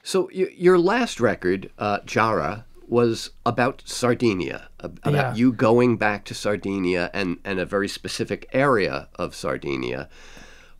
So 0.02 0.28
y- 0.34 0.54
your 0.56 0.78
last 0.78 1.20
record 1.20 1.70
uh, 1.78 2.00
Jar'a 2.00 2.64
was 2.86 3.30
about 3.46 3.82
Sardinia, 3.86 4.68
about 4.78 5.14
yeah. 5.14 5.34
you 5.34 5.52
going 5.52 5.96
back 5.96 6.24
to 6.26 6.34
Sardinia 6.34 7.10
and, 7.14 7.38
and 7.44 7.58
a 7.58 7.64
very 7.64 7.88
specific 7.88 8.48
area 8.52 9.08
of 9.16 9.34
Sardinia. 9.34 10.08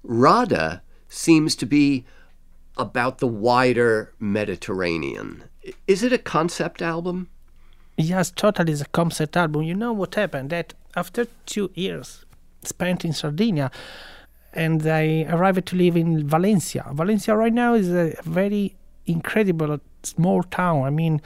Rade 0.03 0.81
seems 1.09 1.57
to 1.57 1.67
be 1.67 2.05
about 2.77 3.19
the 3.19 3.27
wider 3.27 4.13
Mediterranean. 4.19 5.45
Is 5.87 6.03
it 6.03 6.13
a 6.13 6.19
concept 6.19 6.83
album? 6.83 7.29
Yes, 7.97 8.31
totally 8.31 8.73
is 8.73 8.81
a 8.81 8.87
concept 8.87 9.37
album. 9.37 9.63
You 9.63 9.75
know 9.75 9.93
what 9.93 10.15
happened? 10.17 10.51
That 10.51 10.75
after 10.97 11.27
two 11.47 11.71
years 11.75 12.25
spent 12.63 13.05
in 13.05 13.13
Sardinia, 13.13 13.71
and 14.53 14.87
I 14.87 15.27
arrived 15.29 15.67
to 15.67 15.77
live 15.77 15.97
in 15.97 16.27
Valencia. 16.27 16.85
Valencia 16.93 17.37
right 17.37 17.53
now 17.53 17.75
is 17.75 17.91
a 17.91 18.15
very 18.23 18.75
incredible 19.07 19.79
small 20.03 20.43
town. 20.45 20.85
I 20.85 20.91
mean, 20.91 21.21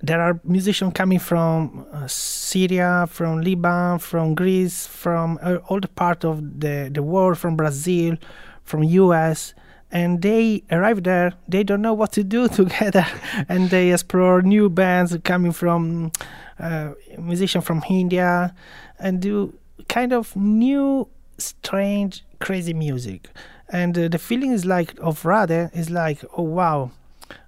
there 0.00 0.20
are 0.20 0.40
musicians 0.44 0.92
coming 0.94 1.18
from 1.18 1.86
uh, 1.92 2.06
Syria, 2.06 3.06
from 3.10 3.40
Lebanon, 3.40 3.98
from 3.98 4.34
Greece, 4.34 4.86
from 4.86 5.38
uh, 5.42 5.56
all 5.68 5.80
the 5.80 5.88
part 5.88 6.24
of 6.24 6.60
the, 6.60 6.90
the 6.92 7.02
world, 7.02 7.38
from 7.38 7.56
Brazil, 7.56 8.16
from 8.64 8.82
US 8.82 9.54
and 9.92 10.22
they 10.22 10.62
arrive 10.70 11.02
there 11.04 11.32
they 11.48 11.62
don't 11.62 11.82
know 11.82 11.94
what 11.94 12.12
to 12.12 12.24
do 12.24 12.48
together 12.60 13.06
and 13.48 13.70
they 13.70 13.92
explore 13.92 14.42
new 14.42 14.68
bands 14.68 15.16
coming 15.24 15.52
from 15.52 16.10
uh, 16.58 16.90
musicians 17.18 17.64
from 17.64 17.82
india 17.88 18.54
and 18.98 19.20
do 19.20 19.52
kind 19.88 20.12
of 20.12 20.34
new 20.36 21.06
strange 21.38 22.24
crazy 22.38 22.74
music. 22.74 23.28
And 23.68 23.98
uh, 23.98 24.08
the 24.08 24.18
feeling 24.18 24.52
is 24.52 24.64
like 24.64 24.94
of 25.00 25.24
Rade 25.24 25.70
is 25.74 25.90
like 25.90 26.24
oh 26.36 26.42
wow 26.42 26.90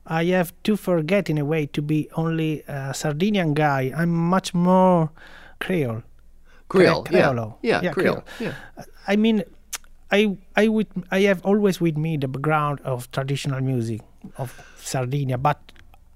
i 0.06 0.24
have 0.24 0.52
to 0.64 0.76
forget 0.76 1.28
in 1.30 1.38
a 1.38 1.44
way 1.44 1.66
to 1.66 1.82
be 1.82 2.08
only 2.16 2.62
a 2.66 2.92
sardinian 2.94 3.54
guy. 3.54 3.92
I'm 3.94 4.10
much 4.10 4.54
more 4.54 5.10
creole. 5.60 6.02
Creole, 6.68 7.04
Cre- 7.04 7.16
yeah. 7.16 7.50
yeah 7.62 7.80
yeah 7.82 7.92
creole. 7.92 8.22
creole 8.36 8.54
yeah. 8.76 8.84
I 9.06 9.16
mean 9.16 9.44
I 10.10 10.36
I 10.56 10.68
would 10.68 10.88
I 11.10 11.20
have 11.22 11.44
always 11.44 11.80
with 11.80 11.96
me 11.96 12.16
the 12.16 12.28
background 12.28 12.80
of 12.84 13.10
traditional 13.12 13.60
music 13.60 14.00
of 14.36 14.52
Sardinia, 14.78 15.38
but 15.38 15.60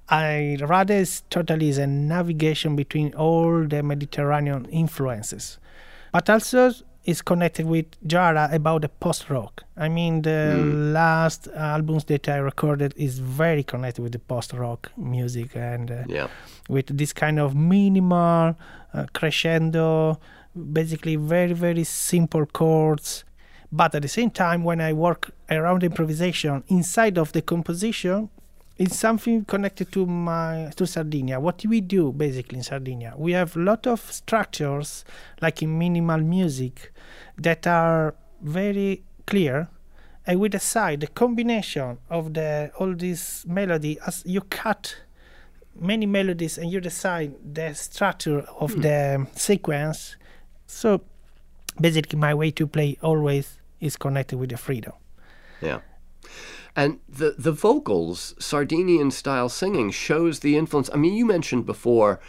I 0.08 0.58
rather 0.60 1.04
totally 1.30 1.68
is 1.68 1.78
a 1.78 1.86
navigation 1.86 2.76
between 2.76 3.14
all 3.14 3.66
the 3.66 3.82
Mediterranean 3.82 4.66
influences, 4.66 5.58
but 6.12 6.28
also 6.28 6.72
is 7.04 7.20
connected 7.20 7.66
with 7.66 7.86
Jar'a 8.06 8.52
about 8.52 8.82
the 8.82 8.88
post 8.88 9.28
rock. 9.28 9.64
I 9.76 9.88
mean, 9.88 10.22
the 10.22 10.54
mm. 10.56 10.92
last 10.92 11.48
albums 11.48 12.04
that 12.04 12.28
I 12.28 12.36
recorded 12.36 12.94
is 12.96 13.18
very 13.18 13.64
connected 13.64 14.02
with 14.02 14.12
the 14.12 14.20
post 14.20 14.52
rock 14.52 14.92
music 14.96 15.56
and 15.56 15.90
uh, 15.90 16.04
yeah. 16.06 16.28
with 16.68 16.96
this 16.96 17.12
kind 17.12 17.40
of 17.40 17.56
minimal 17.56 18.56
uh, 18.94 19.06
crescendo, 19.12 20.20
basically 20.54 21.16
very 21.16 21.52
very 21.52 21.84
simple 21.84 22.46
chords 22.46 23.24
but 23.72 23.94
at 23.94 24.02
the 24.02 24.08
same 24.08 24.30
time, 24.30 24.64
when 24.64 24.82
I 24.82 24.92
work 24.92 25.30
around 25.50 25.82
improvisation 25.82 26.62
inside 26.68 27.16
of 27.16 27.32
the 27.32 27.40
composition, 27.40 28.28
it's 28.76 28.98
something 28.98 29.46
connected 29.46 29.90
to 29.92 30.04
my 30.04 30.70
to 30.76 30.86
Sardinia. 30.86 31.40
What 31.40 31.58
do 31.58 31.70
we 31.70 31.80
do 31.80 32.12
basically 32.12 32.58
in 32.58 32.64
Sardinia? 32.64 33.14
We 33.16 33.32
have 33.32 33.56
a 33.56 33.60
lot 33.60 33.86
of 33.86 34.00
structures, 34.12 35.06
like 35.40 35.62
in 35.62 35.78
minimal 35.78 36.18
music, 36.18 36.92
that 37.38 37.66
are 37.66 38.14
very 38.42 39.04
clear, 39.26 39.68
and 40.26 40.38
we 40.38 40.50
decide 40.50 41.00
the 41.00 41.06
combination 41.06 41.96
of 42.10 42.34
the 42.34 42.72
all 42.78 42.94
this 42.94 43.46
melody 43.46 43.98
as 44.06 44.22
you 44.26 44.42
cut 44.42 44.96
many 45.74 46.04
melodies 46.04 46.58
and 46.58 46.70
you 46.70 46.80
decide 46.80 47.34
the 47.54 47.72
structure 47.72 48.40
of 48.60 48.74
mm. 48.74 48.82
the 48.82 49.26
sequence. 49.38 50.16
So 50.66 51.00
basically, 51.80 52.18
my 52.18 52.34
way 52.34 52.50
to 52.50 52.66
play 52.66 52.98
always 53.02 53.61
is 53.82 53.96
connected 53.96 54.38
with 54.38 54.50
the 54.50 54.56
freedom. 54.56 54.92
Yeah. 55.60 55.80
And 56.74 57.00
the 57.06 57.34
the 57.36 57.52
vocals, 57.52 58.34
Sardinian 58.38 59.10
style 59.10 59.50
singing, 59.50 59.90
shows 59.90 60.40
the 60.40 60.56
influence. 60.56 60.88
I 60.94 60.96
mean, 60.96 61.14
you 61.14 61.26
mentioned 61.26 61.66
before 61.66 62.20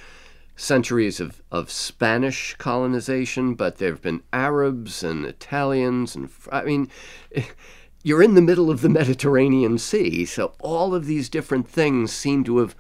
centuries 0.55 1.19
of, 1.19 1.41
of 1.51 1.71
Spanish 1.71 2.55
colonization, 2.57 3.55
but 3.55 3.77
there 3.77 3.91
have 3.91 4.01
been 4.01 4.21
Arabs 4.31 5.03
and 5.03 5.25
Italians, 5.25 6.15
and 6.15 6.29
I 6.51 6.63
mean, 6.63 6.89
you're 8.03 8.21
in 8.21 8.35
the 8.35 8.41
middle 8.41 8.69
of 8.69 8.81
the 8.81 8.89
Mediterranean 8.89 9.77
Sea, 9.77 10.25
so 10.25 10.53
all 10.59 10.93
of 10.93 11.05
these 11.05 11.29
different 11.29 11.67
things 11.67 12.11
seem 12.11 12.43
to 12.43 12.57
have 12.57 12.75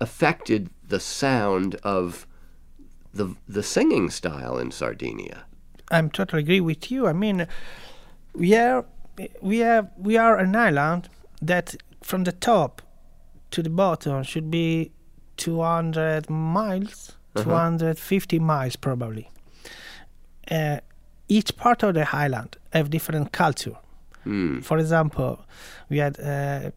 affected 0.00 0.70
the 0.86 1.00
sound 1.00 1.76
of 1.76 2.26
the 3.14 3.36
the 3.48 3.62
singing 3.62 4.10
style 4.10 4.58
in 4.58 4.70
Sardinia. 4.70 5.44
I'm 5.90 6.10
totally 6.10 6.42
agree 6.42 6.60
with 6.60 6.90
you. 6.90 7.06
I 7.06 7.12
mean 7.12 7.46
we 8.34 8.54
are 8.56 8.84
we 9.40 9.58
have 9.58 9.90
we 9.96 10.16
are 10.16 10.38
an 10.38 10.56
island 10.56 11.08
that 11.42 11.76
from 12.02 12.24
the 12.24 12.32
top 12.32 12.82
to 13.50 13.62
the 13.62 13.70
bottom 13.70 14.22
should 14.22 14.50
be 14.50 14.92
200 15.36 16.30
miles, 16.30 17.16
uh-huh. 17.34 17.44
250 17.44 18.38
miles 18.38 18.76
probably. 18.76 19.28
Uh, 20.50 20.78
each 21.28 21.56
part 21.56 21.82
of 21.82 21.94
the 21.94 22.06
island 22.14 22.56
have 22.72 22.90
different 22.90 23.32
culture. 23.32 23.76
Mm. 24.26 24.62
For 24.64 24.78
example, 24.78 25.44
we 25.88 25.98
had 25.98 26.18
uh, 26.20 26.70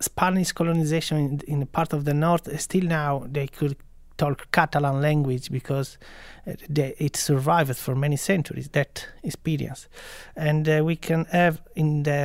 Spanish 0.00 0.52
colonization 0.52 1.18
in, 1.18 1.60
in 1.60 1.66
part 1.66 1.92
of 1.92 2.04
the 2.04 2.14
north. 2.14 2.60
Still 2.60 2.84
now 2.84 3.24
they 3.30 3.46
could 3.46 3.76
talk 4.20 4.52
Catalan 4.52 5.00
language 5.00 5.50
because 5.50 5.98
uh, 6.46 6.52
they, 6.68 6.94
it 6.98 7.16
survived 7.16 7.76
for 7.76 7.94
many 7.94 8.16
centuries 8.16 8.68
that 8.70 9.06
experience, 9.22 9.88
and 10.36 10.68
uh, 10.68 10.82
we 10.84 10.96
can 10.96 11.24
have 11.26 11.62
in 11.74 12.02
the 12.02 12.22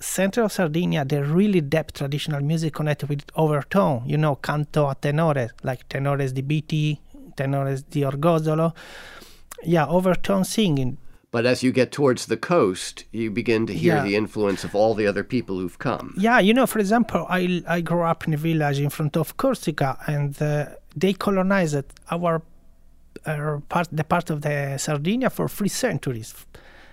center 0.00 0.42
of 0.42 0.52
Sardinia 0.52 1.04
the 1.04 1.22
really 1.22 1.60
deep 1.60 1.92
traditional 1.92 2.42
music 2.42 2.74
connected 2.74 3.08
with 3.08 3.22
overtone. 3.36 4.02
You 4.06 4.18
know, 4.18 4.36
canto 4.36 4.88
a 4.88 4.94
tenore 4.94 5.48
like 5.62 5.88
tenores 5.88 6.32
di 6.32 6.42
Bitti, 6.42 6.98
tenores 7.36 7.84
di 7.88 8.02
Orgosolo. 8.02 8.74
Yeah, 9.64 9.86
overtone 9.86 10.44
singing 10.44 10.98
but 11.36 11.44
as 11.44 11.62
you 11.62 11.70
get 11.70 11.92
towards 11.92 12.26
the 12.26 12.36
coast, 12.38 13.04
you 13.12 13.30
begin 13.30 13.66
to 13.66 13.74
hear 13.74 13.96
yeah. 13.96 14.02
the 14.02 14.16
influence 14.16 14.64
of 14.64 14.74
all 14.74 14.94
the 14.94 15.06
other 15.06 15.22
people 15.22 15.58
who've 15.58 15.78
come. 15.78 16.14
Yeah, 16.16 16.38
you 16.38 16.54
know, 16.54 16.66
for 16.66 16.78
example, 16.78 17.26
I, 17.28 17.62
I 17.68 17.82
grew 17.82 18.04
up 18.04 18.26
in 18.26 18.32
a 18.32 18.38
village 18.38 18.78
in 18.78 18.88
front 18.88 19.18
of 19.18 19.36
Corsica, 19.36 19.98
and 20.06 20.40
uh, 20.40 20.70
they 20.96 21.12
colonized 21.12 21.84
our, 22.10 22.42
our 23.26 23.60
part, 23.68 23.88
the 23.92 24.04
part 24.04 24.30
of 24.30 24.42
the 24.42 24.78
Sardinia 24.78 25.30
for 25.30 25.48
three 25.48 25.68
centuries. 25.68 26.34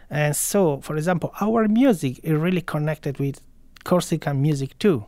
And 0.09 0.35
so, 0.35 0.79
for 0.81 0.95
example, 0.97 1.33
our 1.41 1.67
music 1.67 2.19
is 2.23 2.33
really 2.33 2.61
connected 2.61 3.17
with 3.17 3.41
Corsican 3.83 4.41
music 4.41 4.77
too. 4.77 5.05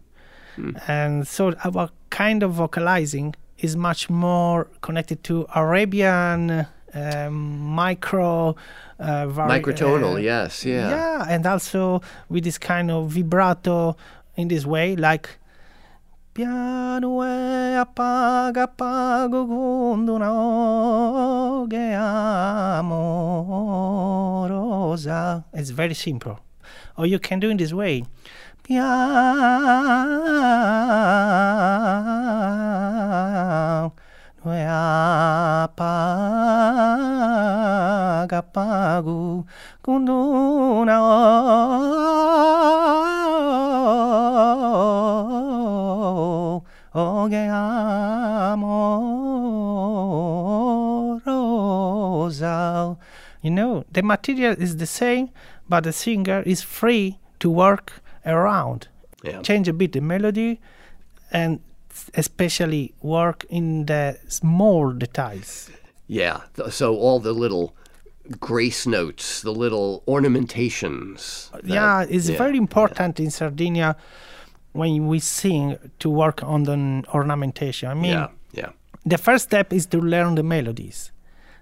Mm. 0.58 0.82
And 0.88 1.28
so 1.28 1.54
our 1.64 1.90
kind 2.10 2.42
of 2.42 2.54
vocalizing 2.54 3.36
is 3.60 3.76
much 3.76 4.10
more 4.10 4.70
connected 4.82 5.24
to 5.26 5.46
Arabian 5.54 6.66
um, 6.94 7.60
micro 7.60 8.56
uh, 9.00 9.28
vari- 9.28 9.62
microtonal 9.62 10.16
uh, 10.16 10.18
yes 10.18 10.64
yeah 10.64 10.90
yeah 10.90 11.26
and 11.28 11.46
also 11.46 12.02
with 12.30 12.46
this 12.46 12.58
kind 12.58 12.90
of 12.90 13.10
vibrato 13.12 13.98
in 14.38 14.48
this 14.48 14.66
way 14.66 14.96
like 14.96 15.38
piano 16.36 17.24
e 17.24 17.76
appaga 17.76 18.64
appago 18.64 19.48
con 19.48 20.06
una 20.06 20.28
amorosa 22.78 23.96
it's 25.54 25.70
very 25.70 25.94
simple. 25.94 26.38
Or 26.98 27.06
you 27.06 27.20
can 27.20 27.40
do 27.40 27.50
in 27.50 27.56
this 27.56 27.72
way. 27.72 28.04
Piano 28.64 28.84
apaga 34.68 35.88
apago 38.40 39.46
kunduna 39.82 41.00
oge 46.96 47.34
amorosa. 47.34 48.08
You 53.42 53.52
know, 53.52 53.86
the 53.92 54.02
material 54.02 54.56
is 54.58 54.78
the 54.78 54.88
same, 54.88 55.30
but 55.70 55.84
the 55.84 55.94
singer 55.94 56.42
is 56.46 56.62
free 56.62 57.20
to 57.40 57.52
work 57.52 58.02
around. 58.26 58.88
Yeah. 59.24 59.42
Change 59.42 59.68
a 59.68 59.74
bit 59.74 59.92
the 59.92 60.02
melody 60.02 60.60
and 61.32 61.60
especially 62.16 62.94
work 63.02 63.46
in 63.50 63.86
the 63.86 64.18
small 64.28 64.92
details. 64.92 65.70
Yeah, 66.08 66.42
so 66.70 66.96
all 66.96 67.20
the 67.20 67.34
little 67.34 67.76
grace 68.40 68.88
notes, 68.88 69.42
the 69.42 69.52
little 69.52 70.04
ornamentations. 70.08 71.50
That, 71.54 71.66
yeah, 71.66 72.06
it's 72.08 72.30
yeah, 72.30 72.38
very 72.38 72.58
important 72.58 73.20
yeah. 73.20 73.26
in 73.26 73.32
Sardinia 73.32 73.96
when 74.76 75.08
we 75.08 75.20
sing 75.20 75.78
to 76.00 76.10
work 76.10 76.44
on 76.44 76.64
the 76.64 77.04
ornamentation. 77.14 77.90
I 77.90 77.94
mean, 77.94 78.12
yeah, 78.12 78.28
yeah. 78.54 78.70
The 79.06 79.18
first 79.18 79.46
step 79.46 79.72
is 79.72 79.86
to 79.88 80.00
learn 80.00 80.36
the 80.36 80.44
melodies, 80.44 81.12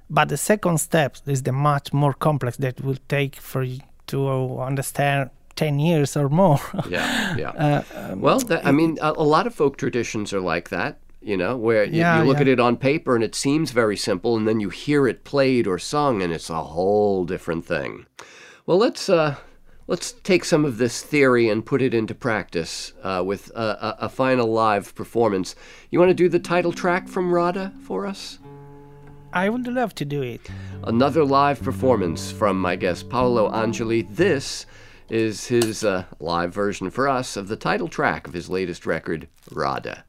but 0.10 0.30
the 0.30 0.38
second 0.38 0.80
step 0.80 1.18
is 1.28 1.44
the 1.44 1.52
much 1.52 1.94
more 1.94 2.14
complex 2.14 2.58
that 2.58 2.82
will 2.82 2.98
take 3.08 3.36
for 3.36 3.64
you 3.64 3.80
to 4.08 4.60
understand 4.60 5.30
10 5.56 5.80
years 5.80 6.18
or 6.18 6.30
more. 6.30 6.60
yeah, 6.90 7.36
yeah. 7.38 7.52
Uh, 7.64 8.12
um, 8.12 8.22
well, 8.22 8.40
that, 8.40 8.66
I 8.66 8.72
mean, 8.72 8.98
a, 9.02 9.12
a, 9.12 9.24
lot 9.24 9.46
of 9.48 9.54
folk 9.54 9.78
traditions 9.78 10.34
are 10.34 10.42
like 10.42 10.70
that, 10.70 11.00
you 11.22 11.38
know, 11.38 11.56
where 11.56 11.84
you, 11.84 12.00
yeah, 12.00 12.20
you 12.20 12.28
look 12.28 12.38
yeah. 12.38 12.42
at 12.42 12.48
it 12.48 12.60
on 12.60 12.78
paper 12.78 13.16
and 13.16 13.24
it 13.24 13.36
seems 13.36 13.72
very 13.72 13.98
simple, 13.98 14.36
and 14.36 14.48
then 14.48 14.60
you 14.60 14.70
hear 14.70 15.08
it 15.08 15.24
played 15.24 15.68
or 15.68 15.78
sung, 15.78 16.22
and 16.22 16.34
it's 16.34 16.50
a 16.50 16.64
whole 16.64 17.26
different 17.26 17.66
thing. 17.66 18.06
Well, 18.66 18.78
let's. 18.78 19.10
Uh, 19.10 19.36
let's 19.88 20.12
take 20.12 20.46
some 20.46 20.66
of 20.66 20.78
this 20.78 21.02
theory 21.02 21.50
and 21.50 21.66
put 21.66 21.82
it 21.82 21.94
into 21.94 22.16
practice 22.16 22.94
uh, 23.04 23.24
with 23.26 23.50
a, 23.56 23.60
a, 23.60 24.06
a, 24.06 24.10
final 24.10 24.48
live 24.52 24.96
performance. 24.96 25.56
You 25.90 26.00
want 26.00 26.10
to 26.10 26.16
do 26.16 26.30
the 26.30 26.40
title 26.40 26.72
track 26.72 27.08
from 27.08 27.34
Rade 27.34 27.72
for 27.84 28.06
us? 28.06 28.40
I 29.34 29.50
would 29.50 29.68
love 29.68 29.96
to 29.96 30.06
do 30.06 30.22
it. 30.22 30.50
Another 30.84 31.26
live 31.26 31.62
performance 31.62 32.32
from 32.32 32.62
my 32.62 32.76
guest 32.76 33.10
Paolo 33.10 33.52
Angeli. 33.52 34.04
This 34.04 34.66
is 35.10 35.48
his 35.48 35.84
uh, 35.84 36.06
live 36.20 36.54
version 36.54 36.90
for 36.90 37.08
us 37.08 37.36
of 37.36 37.48
the 37.48 37.56
title 37.56 37.88
track 37.88 38.28
of 38.28 38.34
his 38.34 38.50
latest 38.50 38.86
record, 38.86 39.28
Rade. 39.52 40.04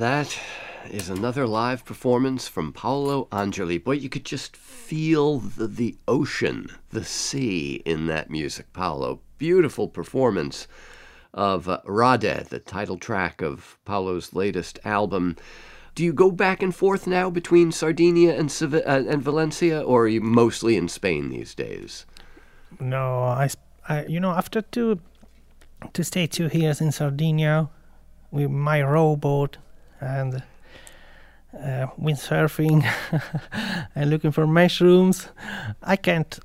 That 0.00 0.34
is 0.90 1.10
another 1.10 1.46
live 1.46 1.84
performance 1.84 2.48
from 2.48 2.72
Paolo 2.72 3.28
Angeli. 3.30 3.76
Boy, 3.76 3.96
you 3.96 4.08
could 4.08 4.24
just 4.24 4.56
feel 4.56 5.40
the, 5.40 5.66
the 5.66 5.98
ocean, 6.08 6.70
the 6.88 7.04
sea 7.04 7.82
in 7.84 8.06
that 8.06 8.30
music, 8.30 8.72
Paolo. 8.72 9.20
Beautiful 9.36 9.88
performance 9.88 10.66
of 11.34 11.68
uh, 11.68 11.82
Rade, 11.84 12.46
the 12.48 12.62
title 12.64 12.96
track 12.96 13.42
of 13.42 13.76
Paolo's 13.84 14.32
latest 14.32 14.78
album. 14.86 15.36
Do 15.94 16.02
you 16.02 16.14
go 16.14 16.30
back 16.30 16.62
and 16.62 16.74
forth 16.74 17.06
now 17.06 17.28
between 17.28 17.70
Sardinia 17.70 18.34
and, 18.34 18.50
uh, 18.62 18.80
and 18.86 19.22
Valencia, 19.22 19.82
or 19.82 20.04
are 20.04 20.08
you 20.08 20.22
mostly 20.22 20.76
in 20.76 20.88
Spain 20.88 21.28
these 21.28 21.54
days? 21.54 22.06
No, 22.80 23.24
I, 23.24 23.50
I 23.86 24.06
you 24.06 24.18
know, 24.18 24.30
after 24.30 24.62
two 24.62 24.98
to 25.92 26.02
stay 26.02 26.26
two 26.26 26.48
years 26.54 26.80
in 26.80 26.90
Sardinia 26.90 27.68
with 28.30 28.48
my 28.48 28.80
rowboat 28.80 29.58
and 30.00 30.42
uh, 31.54 31.86
windsurfing 32.00 32.88
and 33.94 34.10
looking 34.10 34.30
for 34.30 34.46
mushrooms. 34.46 35.28
I 35.82 35.96
can't 35.96 36.38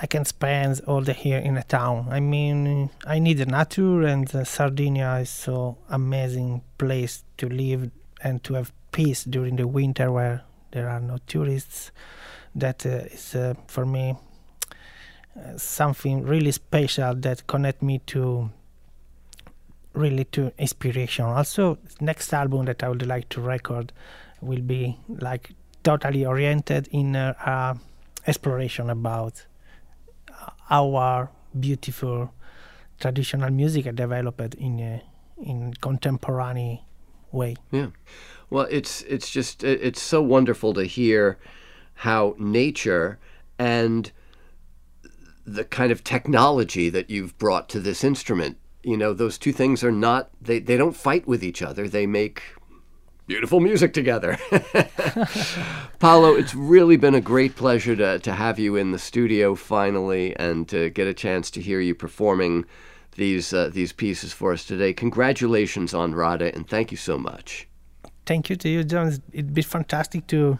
I 0.00 0.06
can't 0.06 0.26
spend 0.26 0.80
all 0.88 1.02
the 1.02 1.14
year 1.22 1.38
in 1.38 1.56
a 1.56 1.62
town. 1.62 2.08
I 2.10 2.18
mean, 2.18 2.90
I 3.06 3.20
need 3.20 3.38
the 3.38 3.46
nature, 3.46 4.02
and 4.02 4.32
uh, 4.34 4.42
Sardinia 4.42 5.18
is 5.20 5.30
so 5.30 5.78
amazing 5.88 6.62
place 6.78 7.22
to 7.36 7.48
live 7.48 7.92
and 8.20 8.42
to 8.42 8.54
have 8.54 8.72
peace 8.90 9.22
during 9.22 9.54
the 9.56 9.68
winter 9.68 10.10
where 10.10 10.42
there 10.72 10.88
are 10.88 11.00
no 11.00 11.18
tourists. 11.28 11.92
That 12.56 12.84
uh, 12.86 13.06
is 13.12 13.34
uh, 13.34 13.54
for 13.66 13.86
me 13.86 14.16
uh, 15.36 15.58
something 15.58 16.22
really 16.24 16.52
special 16.52 17.14
that 17.14 17.46
connect 17.46 17.82
me 17.82 17.98
to 18.06 18.50
really 19.94 20.24
to 20.24 20.52
inspiration. 20.58 21.24
Also, 21.24 21.78
next 22.00 22.32
album 22.32 22.66
that 22.66 22.82
I 22.82 22.88
would 22.88 23.06
like 23.06 23.28
to 23.30 23.40
record 23.40 23.92
will 24.40 24.60
be 24.60 24.98
like 25.08 25.50
totally 25.82 26.26
oriented 26.26 26.88
in 26.90 27.16
uh, 27.16 27.34
uh, 27.44 27.74
exploration 28.26 28.90
about 28.90 29.46
our 30.70 31.30
beautiful 31.58 32.32
traditional 32.98 33.50
music 33.50 33.94
developed 33.94 34.54
in 34.54 34.80
a 34.80 35.02
in 35.42 35.74
contemporary 35.74 36.82
way. 37.32 37.56
Yeah. 37.70 37.88
Well, 38.50 38.66
it's 38.70 39.02
it's 39.02 39.30
just 39.30 39.64
it's 39.64 40.00
so 40.00 40.22
wonderful 40.22 40.74
to 40.74 40.84
hear 40.84 41.38
how 41.94 42.34
nature 42.38 43.18
and 43.58 44.10
the 45.44 45.64
kind 45.64 45.92
of 45.92 46.02
technology 46.02 46.88
that 46.88 47.10
you've 47.10 47.36
brought 47.38 47.68
to 47.68 47.80
this 47.80 48.02
instrument 48.02 48.58
you 48.84 48.96
know 48.96 49.12
those 49.12 49.38
two 49.38 49.52
things 49.52 49.82
are 49.82 49.92
not 49.92 50.30
they, 50.40 50.58
they 50.58 50.76
don't 50.76 50.96
fight 50.96 51.26
with 51.26 51.42
each 51.42 51.62
other. 51.62 51.88
They 51.88 52.06
make 52.06 52.42
beautiful 53.26 53.60
music 53.60 53.92
together. 53.92 54.38
Paolo 55.98 56.34
it's 56.34 56.54
really 56.54 56.96
been 56.96 57.14
a 57.14 57.20
great 57.20 57.56
pleasure 57.56 57.96
to, 57.96 58.18
to 58.18 58.32
have 58.32 58.58
you 58.58 58.76
in 58.76 58.92
the 58.92 58.98
studio 58.98 59.54
finally 59.54 60.36
and 60.36 60.68
to 60.68 60.90
get 60.90 61.06
a 61.06 61.14
chance 61.14 61.50
to 61.52 61.60
hear 61.60 61.80
you 61.80 61.94
performing 61.94 62.66
these 63.16 63.52
uh, 63.52 63.70
these 63.72 63.92
pieces 63.92 64.32
for 64.32 64.52
us 64.52 64.64
today. 64.64 64.92
Congratulations 64.92 65.94
on 65.94 66.14
Rade 66.14 66.42
and 66.42 66.68
thank 66.68 66.90
you 66.90 66.96
so 66.96 67.16
much. 67.16 67.66
Thank 68.26 68.50
you 68.50 68.56
to 68.56 68.68
you 68.68 68.84
john. 68.84 69.12
It'd 69.32 69.54
be 69.54 69.62
fantastic 69.62 70.26
to 70.28 70.58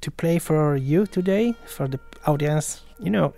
to 0.00 0.10
play 0.10 0.38
for 0.38 0.76
you 0.76 1.06
today 1.06 1.54
for 1.66 1.88
the 1.88 2.00
audience. 2.26 2.82
You 2.98 3.10
know 3.10 3.34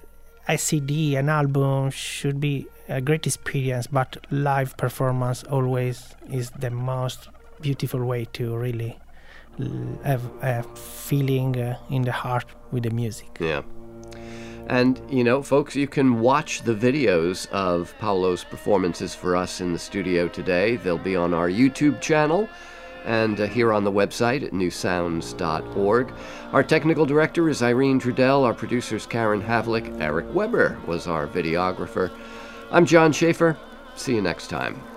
a 0.48 0.58
cd 0.58 1.14
an 1.14 1.28
album 1.28 1.90
should 1.90 2.40
be 2.40 2.66
a 2.89 3.01
great 3.01 3.26
experience, 3.26 3.87
but 3.87 4.16
live 4.30 4.76
performance 4.76 5.45
always 5.45 6.14
is 6.30 6.51
the 6.51 6.70
most 6.70 7.28
beautiful 7.61 8.05
way 8.05 8.26
to 8.33 8.57
really 8.57 8.99
have 10.05 10.22
a 10.43 10.62
feeling 10.74 11.57
uh, 11.61 11.78
in 11.91 12.03
the 12.03 12.12
heart 12.12 12.47
with 12.70 12.83
the 12.85 12.91
music. 12.91 13.37
Yeah. 13.41 13.62
And, 14.68 15.01
you 15.11 15.24
know, 15.24 15.43
folks, 15.43 15.74
you 15.74 15.87
can 15.87 16.20
watch 16.20 16.62
the 16.62 16.74
videos 16.74 17.51
of 17.51 17.95
Paolo's 17.99 18.45
performances 18.45 19.14
for 19.14 19.37
us 19.37 19.61
in 19.61 19.72
the 19.72 19.78
studio 19.78 20.28
today. 20.28 20.76
They'll 20.76 20.99
be 20.99 21.16
on 21.16 21.35
our 21.35 21.49
YouTube 21.49 22.01
channel 22.01 22.49
and 23.05 23.41
uh, 23.41 23.47
here 23.47 23.72
on 23.72 23.83
the 23.83 23.91
website 23.91 24.45
at 24.45 24.53
newsounds.org. 24.53 26.12
Our 26.53 26.62
technical 26.62 27.05
director 27.05 27.49
is 27.49 27.62
Irene 27.62 28.01
Trudel. 28.01 28.45
Our 28.45 28.55
producer's 28.55 29.07
Karen 29.07 29.43
Havlick. 29.43 30.01
Eric 30.01 30.33
Weber 30.33 30.78
was 30.87 31.09
our 31.09 31.26
videographer. 31.26 32.11
I'm 32.72 32.86
John 32.86 33.12
Schaefer. 33.12 33.58
See 33.96 34.14
you 34.14 34.22
next 34.22 34.48
time. 34.48 34.91